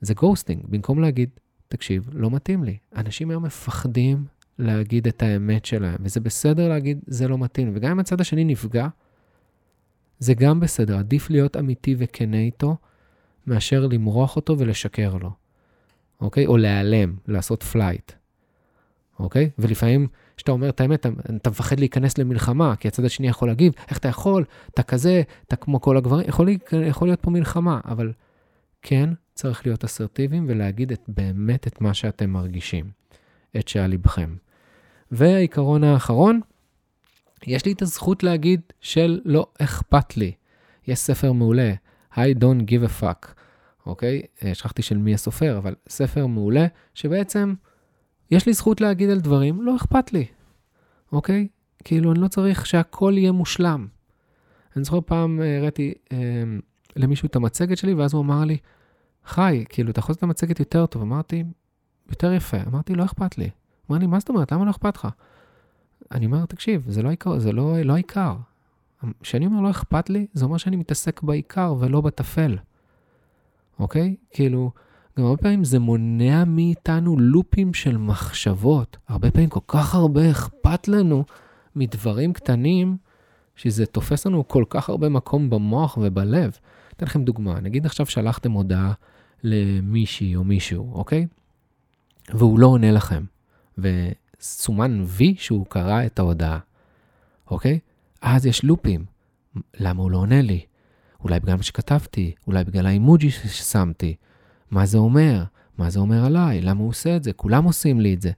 זה 0.00 0.14
ghosting, 0.14 0.62
במקום 0.68 1.00
להגיד, 1.00 1.30
תקשיב, 1.68 2.08
לא 2.12 2.30
מתאים 2.30 2.64
לי. 2.64 2.76
אנשים 2.96 3.30
היום 3.30 3.42
מפחדים 3.44 4.24
להגיד 4.58 5.06
את 5.06 5.22
האמת 5.22 5.64
שלהם, 5.64 5.96
וזה 6.00 6.20
בסדר 6.20 6.68
להגיד, 6.68 6.98
זה 7.06 7.28
לא 7.28 7.38
מתאים. 7.38 7.72
וגם 7.74 7.90
אם 7.90 7.98
הצד 7.98 8.20
השני 8.20 8.44
נפגע, 8.44 8.88
זה 10.18 10.34
גם 10.34 10.60
בסדר. 10.60 10.98
עדיף 10.98 11.30
להיות 11.30 11.56
אמיתי 11.56 11.94
וכנה 11.98 12.36
איתו, 12.36 12.76
מאשר 13.46 13.86
למרוח 13.86 14.36
אותו 14.36 14.58
ולשקר 14.58 15.14
לו, 15.20 15.30
אוקיי? 16.20 16.46
או 16.46 16.56
להיעלם, 16.56 17.16
לעשות 17.28 17.62
flight, 17.62 18.12
אוקיי? 19.18 19.50
ולפעמים, 19.58 20.06
כשאתה 20.36 20.52
אומר 20.52 20.68
את 20.68 20.80
האמת, 20.80 21.06
אתה, 21.36 21.50
מפחד 21.50 21.78
להיכנס 21.78 22.18
למלחמה, 22.18 22.76
כי 22.76 22.88
הצד 22.88 23.04
השני 23.04 23.28
יכול 23.28 23.48
להגיב, 23.48 23.72
איך 23.88 23.98
אתה 23.98 24.08
יכול, 24.08 24.44
אתה 24.74 24.82
כזה, 24.82 25.22
אתה 25.46 25.56
כמו 25.56 25.80
כל 25.80 25.96
הגברים, 25.96 26.28
יכול, 26.28 26.48
יכול 26.86 27.08
להיות 27.08 27.20
פה 27.20 27.30
מלחמה, 27.30 27.80
אבל 27.84 28.12
כן, 28.82 29.10
צריך 29.34 29.66
להיות 29.66 29.84
אסרטיביים 29.84 30.44
ולהגיד 30.48 30.92
את, 30.92 31.00
באמת 31.08 31.66
את 31.66 31.80
מה 31.80 31.94
שאתם 31.94 32.30
מרגישים, 32.30 32.90
את 33.56 33.68
שעל 33.68 33.90
ליבכם. 33.90 34.36
והעיקרון 35.10 35.84
האחרון, 35.84 36.40
יש 37.46 37.64
לי 37.64 37.72
את 37.72 37.82
הזכות 37.82 38.22
להגיד 38.22 38.60
של 38.80 39.20
לא 39.24 39.46
אכפת 39.58 40.16
לי. 40.16 40.32
יש 40.86 40.98
ספר 40.98 41.32
מעולה, 41.32 41.74
I 42.12 42.16
don't 42.16 42.62
give 42.66 42.88
a 42.88 43.02
fuck, 43.02 43.28
אוקיי? 43.86 44.22
אה, 44.44 44.54
שכחתי 44.54 44.82
של 44.82 44.98
מי 44.98 45.14
הסופר, 45.14 45.58
אבל 45.58 45.74
ספר 45.88 46.26
מעולה, 46.26 46.66
שבעצם 46.94 47.54
יש 48.30 48.46
לי 48.46 48.52
זכות 48.52 48.80
להגיד 48.80 49.10
על 49.10 49.20
דברים, 49.20 49.62
לא 49.62 49.76
אכפת 49.76 50.12
לי, 50.12 50.26
אוקיי? 51.12 51.48
כאילו, 51.84 52.12
אני 52.12 52.20
לא 52.20 52.28
צריך 52.28 52.66
שהכל 52.66 53.14
יהיה 53.16 53.32
מושלם. 53.32 53.86
אני 54.76 54.84
זוכר 54.84 55.00
פעם 55.06 55.40
אה, 55.40 55.58
הראיתי 55.58 55.94
אה, 56.12 56.18
למישהו 56.96 57.26
את 57.26 57.36
המצגת 57.36 57.78
שלי, 57.78 57.94
ואז 57.94 58.14
הוא 58.14 58.22
אמר 58.22 58.44
לי, 58.44 58.56
חי, 59.24 59.64
כאילו, 59.68 59.90
אתה 59.90 59.98
יכול 59.98 60.12
לעשות 60.12 60.18
את 60.18 60.22
המצגת 60.22 60.60
יותר 60.60 60.86
טוב. 60.86 61.02
אמרתי, 61.02 61.44
יותר 62.10 62.32
יפה. 62.32 62.56
אמרתי, 62.66 62.94
לא 62.94 63.04
אכפת 63.04 63.38
לי. 63.38 63.50
אמר 63.90 63.98
לי, 63.98 64.06
מה 64.06 64.18
זאת 64.18 64.28
אומרת? 64.28 64.52
למה 64.52 64.64
לא 64.64 64.70
אכפת 64.70 64.96
לך? 64.96 65.08
אני 66.12 66.26
אומר, 66.26 66.46
תקשיב, 66.46 66.84
זה 66.88 67.02
לא 67.02 67.08
העיקר, 67.08 67.36
לא, 67.52 67.78
לא. 67.84 68.34
כשאני 69.20 69.46
אומר 69.46 69.60
לא 69.60 69.70
אכפת 69.70 70.10
לי, 70.10 70.26
זה 70.32 70.44
אומר 70.44 70.56
שאני 70.56 70.76
מתעסק 70.76 71.22
בעיקר 71.22 71.74
ולא 71.78 72.00
בטפל. 72.00 72.56
אוקיי? 73.78 74.16
כאילו, 74.30 74.70
גם 75.18 75.24
הרבה 75.24 75.42
פעמים 75.42 75.64
זה 75.64 75.78
מונע 75.78 76.44
מאיתנו 76.44 77.18
לופים 77.18 77.74
של 77.74 77.96
מחשבות. 77.96 78.96
הרבה 79.08 79.30
פעמים 79.30 79.48
כל 79.48 79.60
כך 79.68 79.94
הרבה 79.94 80.30
אכפת 80.30 80.88
לנו 80.88 81.24
מדברים 81.76 82.32
קטנים, 82.32 82.96
שזה 83.56 83.86
תופס 83.86 84.26
לנו 84.26 84.48
כל 84.48 84.64
כך 84.70 84.88
הרבה 84.88 85.08
מקום 85.08 85.50
במוח 85.50 85.98
ובלב. 86.00 86.58
אתן 86.96 87.06
לכם 87.06 87.24
דוגמה, 87.24 87.60
נגיד 87.60 87.86
עכשיו 87.86 88.06
שלחתם 88.06 88.52
הודעה 88.52 88.92
למישהי 89.42 90.36
או 90.36 90.44
מישהו, 90.44 90.92
אוקיי? 90.92 91.26
והוא 92.34 92.58
לא 92.58 92.66
עונה 92.66 92.92
לכם, 92.92 93.24
וסומן 94.40 95.02
וי 95.06 95.34
שהוא 95.38 95.66
קרא 95.66 96.06
את 96.06 96.18
ההודעה, 96.18 96.58
אוקיי? 97.50 97.78
אז 98.22 98.46
יש 98.46 98.64
לופים. 98.64 99.04
למה 99.80 100.02
הוא 100.02 100.10
לא 100.10 100.18
עונה 100.18 100.42
לי? 100.42 100.60
אולי 101.24 101.40
בגלל 101.40 101.56
מה 101.56 101.62
שכתבתי, 101.62 102.34
אולי 102.46 102.64
בגלל 102.64 102.86
האימוג'י 102.86 103.30
ששמתי. 103.30 104.14
מה 104.70 104.86
זה 104.86 104.98
אומר? 104.98 105.44
מה 105.78 105.90
זה 105.90 106.00
אומר 106.00 106.24
עליי? 106.24 106.60
למה 106.60 106.80
הוא 106.80 106.88
עושה 106.88 107.16
את 107.16 107.24
זה? 107.24 107.32
כולם 107.32 107.64
עושים 107.64 108.00
לי 108.00 108.14
את 108.14 108.22
זה. 108.22 108.30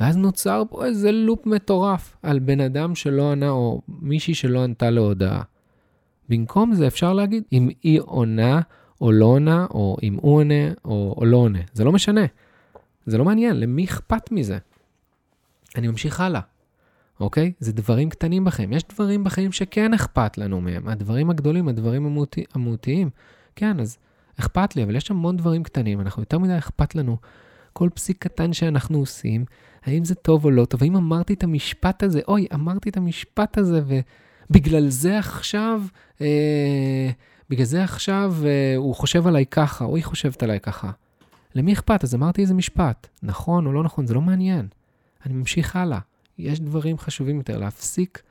ואז 0.00 0.16
נוצר 0.16 0.62
פה 0.70 0.84
איזה 0.84 1.12
לופ 1.12 1.46
מטורף 1.46 2.16
על 2.22 2.38
בן 2.38 2.60
אדם 2.60 2.94
שלא 2.94 3.32
ענה, 3.32 3.50
או 3.50 3.82
מישהי 3.88 4.34
שלא 4.34 4.64
ענתה 4.64 4.90
להודעה. 4.90 5.42
במקום 6.28 6.74
זה 6.74 6.86
אפשר 6.86 7.12
להגיד 7.12 7.42
אם 7.52 7.68
היא 7.82 8.00
עונה 8.00 8.60
או 9.00 9.12
לא 9.12 9.24
עונה, 9.24 9.66
או 9.70 9.96
אם 10.02 10.18
הוא 10.20 10.36
עונה 10.36 10.72
או, 10.84 11.14
או 11.16 11.24
לא 11.24 11.36
עונה. 11.36 11.58
זה 11.72 11.84
לא 11.84 11.92
משנה. 11.92 12.24
זה 13.06 13.18
לא 13.18 13.24
מעניין, 13.24 13.60
למי 13.60 13.84
אכפת 13.84 14.32
מזה? 14.32 14.58
אני 15.74 15.88
ממשיך 15.88 16.20
הלאה, 16.20 16.40
אוקיי? 17.20 17.52
זה 17.60 17.72
דברים 17.72 18.10
קטנים 18.10 18.44
בחיים. 18.44 18.72
יש 18.72 18.82
דברים 18.92 19.24
בחיים 19.24 19.52
שכן 19.52 19.94
אכפת 19.94 20.38
לנו 20.38 20.60
מהם. 20.60 20.88
הדברים 20.88 21.30
הגדולים, 21.30 21.68
הדברים 21.68 22.06
המהותי, 22.06 22.44
המהותיים. 22.54 23.10
כן, 23.56 23.80
אז 23.80 23.98
אכפת 24.40 24.76
לי, 24.76 24.82
אבל 24.82 24.96
יש 24.96 25.10
המון 25.10 25.36
דברים 25.36 25.62
קטנים. 25.62 26.00
אנחנו 26.00 26.22
יותר 26.22 26.38
מדי 26.38 26.58
אכפת 26.58 26.94
לנו. 26.94 27.16
כל 27.72 27.88
פסיק 27.94 28.22
קטן 28.22 28.52
שאנחנו 28.52 28.98
עושים, 28.98 29.44
האם 29.84 30.04
זה 30.04 30.14
טוב 30.14 30.44
או 30.44 30.50
לא 30.50 30.64
טוב? 30.64 30.82
האם 30.82 30.96
אמרתי 30.96 31.34
את 31.34 31.44
המשפט 31.44 32.02
הזה? 32.02 32.20
אוי, 32.28 32.46
אמרתי 32.54 32.88
את 32.88 32.96
המשפט 32.96 33.58
הזה, 33.58 33.82
ובגלל 34.50 34.88
זה 34.88 35.18
עכשיו... 35.18 35.82
אה, 36.20 37.10
בגלל 37.50 37.66
זה 37.66 37.84
עכשיו 37.84 38.34
אה, 38.44 38.74
הוא 38.76 38.94
חושב 38.94 39.26
עליי 39.26 39.46
ככה, 39.46 39.84
או 39.84 39.96
היא 39.96 40.04
חושבת 40.04 40.42
עליי 40.42 40.60
ככה. 40.60 40.90
למי 41.54 41.72
אכפת? 41.72 42.04
אז 42.04 42.14
אמרתי 42.14 42.42
איזה 42.42 42.54
משפט. 42.54 43.06
נכון 43.22 43.66
או 43.66 43.72
לא 43.72 43.82
נכון, 43.82 44.06
זה 44.06 44.14
לא 44.14 44.20
מעניין. 44.20 44.68
אני 45.26 45.34
ממשיך 45.34 45.76
הלאה. 45.76 45.98
יש 46.38 46.60
דברים 46.60 46.98
חשובים 46.98 47.36
יותר. 47.36 47.58
להפסיק 47.58 48.22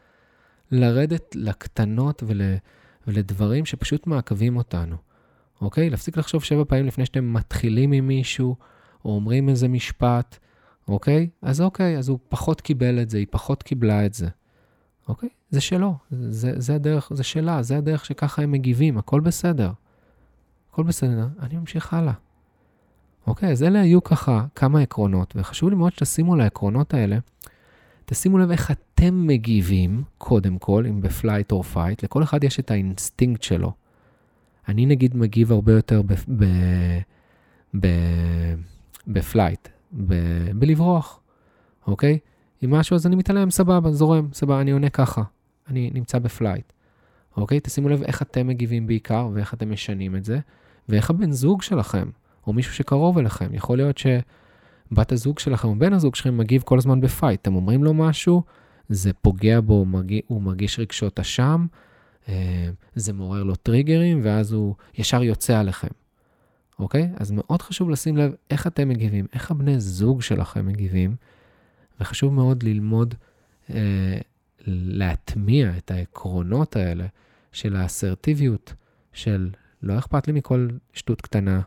לרדת 0.71 1.35
לקטנות 1.35 2.23
ול, 2.25 2.41
ולדברים 3.07 3.65
שפשוט 3.65 4.07
מעכבים 4.07 4.57
אותנו. 4.57 4.95
אוקיי? 5.61 5.89
להפסיק 5.89 6.17
לחשוב 6.17 6.43
שבע 6.43 6.63
פעמים 6.67 6.85
לפני 6.85 7.05
שאתם 7.05 7.33
מתחילים 7.33 7.91
עם 7.91 8.07
מישהו, 8.07 8.55
או 9.05 9.15
אומרים 9.15 9.49
איזה 9.49 9.67
משפט, 9.67 10.37
אוקיי? 10.87 11.29
אז 11.41 11.61
אוקיי, 11.61 11.97
אז 11.97 12.09
הוא 12.09 12.19
פחות 12.29 12.61
קיבל 12.61 13.01
את 13.01 13.09
זה, 13.09 13.17
היא 13.17 13.27
פחות 13.29 13.63
קיבלה 13.63 14.05
את 14.05 14.13
זה. 14.13 14.27
אוקיי? 15.07 15.29
זה 15.49 15.61
שלו, 15.61 15.95
זה, 16.11 16.51
זה 16.55 16.75
הדרך, 16.75 17.11
זה 17.13 17.23
שלה, 17.23 17.63
זה 17.63 17.77
הדרך 17.77 18.05
שככה 18.05 18.41
הם 18.41 18.51
מגיבים, 18.51 18.97
הכל 18.97 19.19
בסדר. 19.19 19.71
הכל 20.71 20.83
בסדר, 20.83 21.27
אני 21.39 21.57
ממשיך 21.57 21.93
הלאה. 21.93 22.13
אוקיי, 23.27 23.51
אז 23.51 23.63
אלה 23.63 23.81
היו 23.81 24.03
ככה 24.03 24.45
כמה 24.55 24.81
עקרונות, 24.81 25.33
וחשוב 25.35 25.69
לי 25.69 25.75
מאוד 25.75 25.93
שתשימו 25.93 26.35
לעקרונות 26.35 26.93
האלה, 26.93 27.17
תשימו 28.05 28.37
לב 28.37 28.51
איך 28.51 28.71
אתם 28.71 29.27
מגיבים, 29.27 30.03
קודם 30.17 30.57
כל, 30.57 30.85
אם 30.89 31.01
ב 31.01 31.08
flight 31.08 31.51
או 31.51 31.63
fight, 31.63 32.03
לכל 32.03 32.23
אחד 32.23 32.43
יש 32.43 32.59
את 32.59 32.71
האינסטינקט 32.71 33.43
שלו. 33.43 33.71
אני 34.67 34.85
נגיד 34.85 35.17
מגיב 35.17 35.51
הרבה 35.51 35.73
יותר 35.73 36.01
ב 39.07 39.15
flight, 39.15 39.67
בלברוח, 40.53 41.19
אוקיי? 41.87 42.19
עם 42.61 42.71
משהו, 42.71 42.95
אז 42.95 43.07
אני 43.07 43.15
מתעלם, 43.15 43.51
סבבה, 43.51 43.91
זורם, 43.91 44.27
סבבה, 44.33 44.61
אני 44.61 44.71
עונה 44.71 44.89
ככה. 44.89 45.21
אני 45.67 45.91
נמצא 45.93 46.19
ב 46.19 46.26
flight. 46.26 46.73
אוקיי? 47.37 47.59
תשימו 47.59 47.89
לב 47.89 48.03
איך 48.03 48.21
אתם 48.21 48.47
מגיבים 48.47 48.87
בעיקר, 48.87 49.29
ואיך 49.33 49.53
אתם 49.53 49.71
משנים 49.71 50.15
את 50.15 50.25
זה, 50.25 50.39
ואיך 50.89 51.09
הבן 51.09 51.31
זוג 51.31 51.61
שלכם, 51.61 52.09
או 52.47 52.53
מישהו 52.53 52.73
שקרוב 52.73 53.17
אליכם, 53.17 53.53
יכול 53.53 53.77
להיות 53.77 53.97
שבת 53.97 55.11
הזוג 55.11 55.39
שלכם 55.39 55.67
או 55.67 55.75
בן 55.75 55.93
הזוג 55.93 56.15
שלכם 56.15 56.37
מגיב 56.37 56.61
כל 56.61 56.77
הזמן 56.77 57.01
ב 57.01 57.07
fight. 57.07 57.41
אתם 57.41 57.55
אומרים 57.55 57.83
לו 57.83 57.93
משהו, 57.93 58.43
זה 58.89 59.13
פוגע 59.13 59.59
בו, 59.61 59.85
הוא 60.27 60.41
מרגיש, 60.41 60.79
רגשות 60.79 61.19
אשם, 61.19 61.65
אה, 62.29 62.69
זה 62.95 63.13
מעורר 63.13 63.43
לו 63.43 63.55
טריגרים, 63.55 64.19
ואז 64.23 64.51
הוא 64.51 64.75
ישר 64.97 65.23
יוצא 65.23 65.59
עליכם. 65.59 65.87
אוקיי? 66.79 67.09
אז 67.15 67.31
מאוד 67.31 67.61
חשוב 67.61 67.89
לשים 67.89 68.17
לב 68.17 68.33
איך 68.49 68.67
אתם 68.67 68.89
מגיבים, 68.89 69.25
איך 69.33 69.51
הבני 69.51 69.79
זוג 69.79 70.21
שלכם 70.21 70.65
מגיבים, 70.65 71.15
וחשוב 71.99 72.33
מאוד 72.33 72.63
ללמוד 72.63 73.15
אה, 73.69 74.17
להטמיע 74.67 75.77
את 75.77 75.91
העקרונות 75.91 76.75
האלה 76.75 77.05
של 77.51 77.75
האסרטיביות, 77.75 78.73
של 79.13 79.49
לא 79.83 79.97
אכפת 79.97 80.27
לי 80.27 80.33
מכל 80.33 80.67
שטות 80.93 81.21
קטנה, 81.21 81.61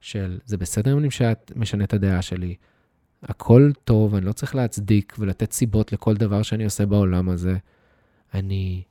של 0.00 0.38
זה 0.44 0.56
בסדר 0.56 0.92
אם 0.92 0.98
אני 0.98 1.08
משנה 1.56 1.84
את 1.84 1.94
הדעה 1.94 2.22
שלי, 2.22 2.54
הכל 3.22 3.70
טוב, 3.84 4.14
אני 4.14 4.26
לא 4.26 4.32
צריך 4.32 4.54
להצדיק 4.54 5.16
ולתת 5.18 5.52
סיבות 5.52 5.92
לכל 5.92 6.16
דבר 6.16 6.42
שאני 6.42 6.64
עושה 6.64 6.86
בעולם 6.86 7.28
הזה. 7.28 7.56
אני, 8.34 8.82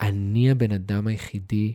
אני 0.00 0.50
הבן 0.50 0.72
אדם 0.72 1.06
היחידי 1.06 1.74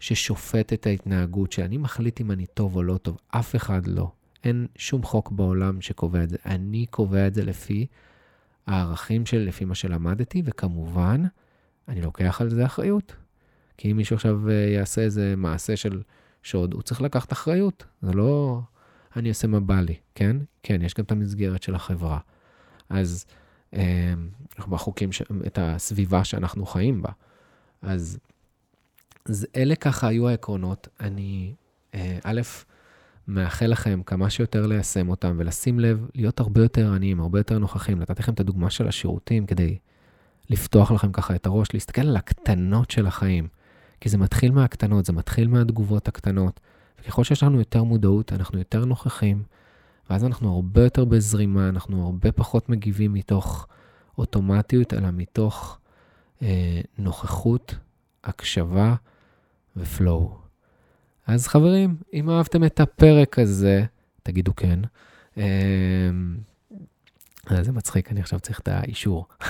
ששופט 0.00 0.72
את 0.72 0.86
ההתנהגות 0.86 1.52
שלי. 1.52 1.64
אני 1.64 1.78
מחליט 1.78 2.20
אם 2.20 2.30
אני 2.30 2.46
טוב 2.46 2.76
או 2.76 2.82
לא 2.82 2.96
טוב, 2.96 3.18
אף 3.28 3.56
אחד 3.56 3.86
לא. 3.86 4.10
אין 4.44 4.66
שום 4.76 5.02
חוק 5.02 5.30
בעולם 5.30 5.80
שקובע 5.80 6.22
את 6.22 6.28
זה. 6.28 6.36
אני 6.46 6.86
קובע 6.86 7.26
את 7.26 7.34
זה 7.34 7.44
לפי 7.44 7.86
הערכים 8.66 9.26
שלי, 9.26 9.46
לפי 9.46 9.64
מה 9.64 9.74
שלמדתי, 9.74 10.42
וכמובן, 10.44 11.22
אני 11.88 12.02
לוקח 12.02 12.40
על 12.40 12.50
זה 12.50 12.66
אחריות. 12.66 13.16
כי 13.76 13.90
אם 13.90 13.96
מישהו 13.96 14.16
עכשיו 14.16 14.50
אה, 14.50 14.54
יעשה 14.54 15.02
איזה 15.02 15.34
מעשה 15.36 15.76
של 15.76 16.02
שוד, 16.44 16.74
הוא 16.74 16.82
צריך 16.82 17.02
לקחת 17.02 17.32
אחריות. 17.32 17.84
זה 18.02 18.12
לא 18.12 18.60
אני 19.16 19.28
אעשה 19.28 19.46
מה 19.46 19.60
בא 19.60 19.80
לי, 19.80 19.94
כן? 20.14 20.36
כן, 20.62 20.82
יש 20.82 20.94
גם 20.94 21.04
את 21.04 21.12
המסגרת 21.12 21.62
של 21.62 21.74
החברה. 21.74 22.18
אז 22.88 23.26
אה, 23.74 24.14
בחוקים, 24.68 25.12
ש... 25.12 25.22
את 25.46 25.58
הסביבה 25.62 26.24
שאנחנו 26.24 26.66
חיים 26.66 27.02
בה. 27.02 27.10
אז, 27.82 28.18
אז 29.28 29.46
אלה 29.56 29.76
ככה 29.76 30.08
היו 30.08 30.28
העקרונות. 30.28 30.88
אני, 31.00 31.54
אה, 31.94 32.18
א', 32.24 32.40
מאחל 33.28 33.66
לכם 33.66 34.00
כמה 34.06 34.30
שיותר 34.30 34.66
ליישם 34.66 35.08
אותם 35.08 35.34
ולשים 35.38 35.80
לב, 35.80 36.06
להיות 36.14 36.40
הרבה 36.40 36.62
יותר 36.62 36.92
עניים, 36.92 37.20
הרבה 37.20 37.38
יותר 37.38 37.58
נוכחים. 37.58 37.98
נתתי 37.98 38.22
לכם 38.22 38.32
את 38.32 38.40
הדוגמה 38.40 38.70
של 38.70 38.88
השירותים 38.88 39.46
כדי 39.46 39.78
לפתוח 40.50 40.90
לכם 40.90 41.12
ככה 41.12 41.34
את 41.34 41.46
הראש, 41.46 41.68
להסתכל 41.74 42.00
על 42.00 42.16
הקטנות 42.16 42.90
של 42.90 43.06
החיים. 43.06 43.48
כי 44.04 44.08
זה 44.08 44.18
מתחיל 44.18 44.52
מהקטנות, 44.52 45.04
זה 45.04 45.12
מתחיל 45.12 45.48
מהתגובות 45.48 46.08
הקטנות. 46.08 46.60
וככל 47.00 47.24
שיש 47.24 47.42
לנו 47.42 47.58
יותר 47.58 47.82
מודעות, 47.82 48.32
אנחנו 48.32 48.58
יותר 48.58 48.84
נוכחים, 48.84 49.42
ואז 50.10 50.24
אנחנו 50.24 50.54
הרבה 50.54 50.84
יותר 50.84 51.04
בזרימה, 51.04 51.68
אנחנו 51.68 52.04
הרבה 52.04 52.32
פחות 52.32 52.68
מגיבים 52.68 53.12
מתוך 53.12 53.66
אוטומטיות, 54.18 54.94
אלא 54.94 55.08
מתוך 55.12 55.78
אה, 56.42 56.80
נוכחות, 56.98 57.74
הקשבה 58.24 58.94
ופלואו. 59.76 60.38
אז 61.26 61.46
חברים, 61.48 61.96
אם 62.12 62.30
אהבתם 62.30 62.64
את 62.64 62.80
הפרק 62.80 63.38
הזה, 63.38 63.84
תגידו 64.22 64.56
כן. 64.56 64.80
אה, 65.38 66.10
זה 67.62 67.72
מצחיק, 67.72 68.12
אני 68.12 68.20
עכשיו 68.20 68.40
צריך 68.40 68.60
את 68.60 68.68
האישור. 68.68 69.26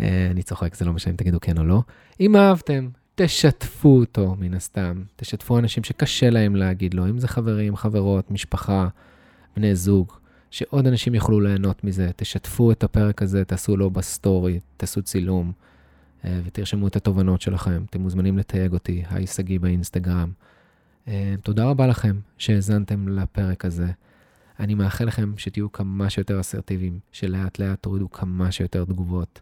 אה, 0.00 0.28
אני 0.30 0.42
צוחק, 0.42 0.74
זה 0.74 0.84
לא 0.84 0.92
משנה 0.92 1.10
אם 1.10 1.16
תגידו 1.16 1.40
כן 1.40 1.58
או 1.58 1.64
לא. 1.64 1.82
אם 2.20 2.36
אהבתם, 2.36 2.88
תשתפו 3.18 4.00
אותו 4.00 4.36
מן 4.38 4.54
הסתם. 4.54 5.02
תשתפו 5.16 5.58
אנשים 5.58 5.84
שקשה 5.84 6.30
להם 6.30 6.56
להגיד 6.56 6.94
לו, 6.94 7.06
אם 7.06 7.18
זה 7.18 7.28
חברים, 7.28 7.76
חברות, 7.76 8.30
משפחה, 8.30 8.88
בני 9.56 9.74
זוג, 9.74 10.12
שעוד 10.50 10.86
אנשים 10.86 11.14
יוכלו 11.14 11.40
ליהנות 11.40 11.84
מזה. 11.84 12.10
תשתפו 12.16 12.72
את 12.72 12.84
הפרק 12.84 13.22
הזה, 13.22 13.44
תעשו 13.44 13.76
לו 13.76 13.90
בסטורי, 13.90 14.60
תעשו 14.76 15.02
צילום, 15.02 15.52
אה, 16.24 16.40
ותרשמו 16.44 16.88
את 16.88 16.96
התובנות 16.96 17.40
שלכם. 17.40 17.84
אתם 17.90 18.00
מוזמנים 18.00 18.38
לתייג 18.38 18.72
אותי, 18.72 19.02
היי 19.10 19.26
שגיא 19.26 19.60
באינסטגרם. 19.60 20.32
אה, 21.08 21.34
תודה 21.42 21.64
רבה 21.64 21.86
לכם 21.86 22.16
שהאזנתם 22.38 23.08
לפרק 23.08 23.64
הזה. 23.64 23.90
אני 24.60 24.74
מאחל 24.74 25.04
לכם 25.04 25.32
שתהיו 25.36 25.72
כמה 25.72 26.10
שיותר 26.10 26.40
אסרטיביים, 26.40 26.98
שלאט 27.12 27.58
לאט 27.58 27.82
תורידו 27.82 28.10
כמה 28.10 28.52
שיותר 28.52 28.84
תגובות 28.84 29.40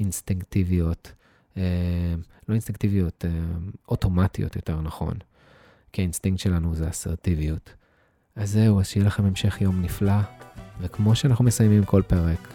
אינסטינקטיביות, 0.00 1.12
לא 2.48 2.52
אינסטינקטיביות, 2.54 3.24
אה, 3.24 3.30
אוטומטיות 3.88 4.56
יותר 4.56 4.80
נכון, 4.80 5.14
כי 5.92 6.02
האינסטינקט 6.02 6.40
שלנו 6.40 6.74
זה 6.74 6.88
אסרטיביות. 6.88 7.70
אז 8.36 8.50
זהו, 8.50 8.80
אז 8.80 8.86
שיהיה 8.86 9.06
לכם 9.06 9.24
המשך 9.24 9.60
יום 9.60 9.82
נפלא, 9.82 10.20
וכמו 10.80 11.16
שאנחנו 11.16 11.44
מסיימים 11.44 11.84
כל 11.84 12.02
פרק, 12.06 12.48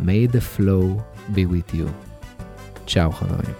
May 0.00 0.26
the 0.26 0.40
flow 0.40 1.00
be 1.34 1.44
with 1.46 1.74
you. 1.74 1.88
צ'או 2.86 3.12
חברים. 3.12 3.54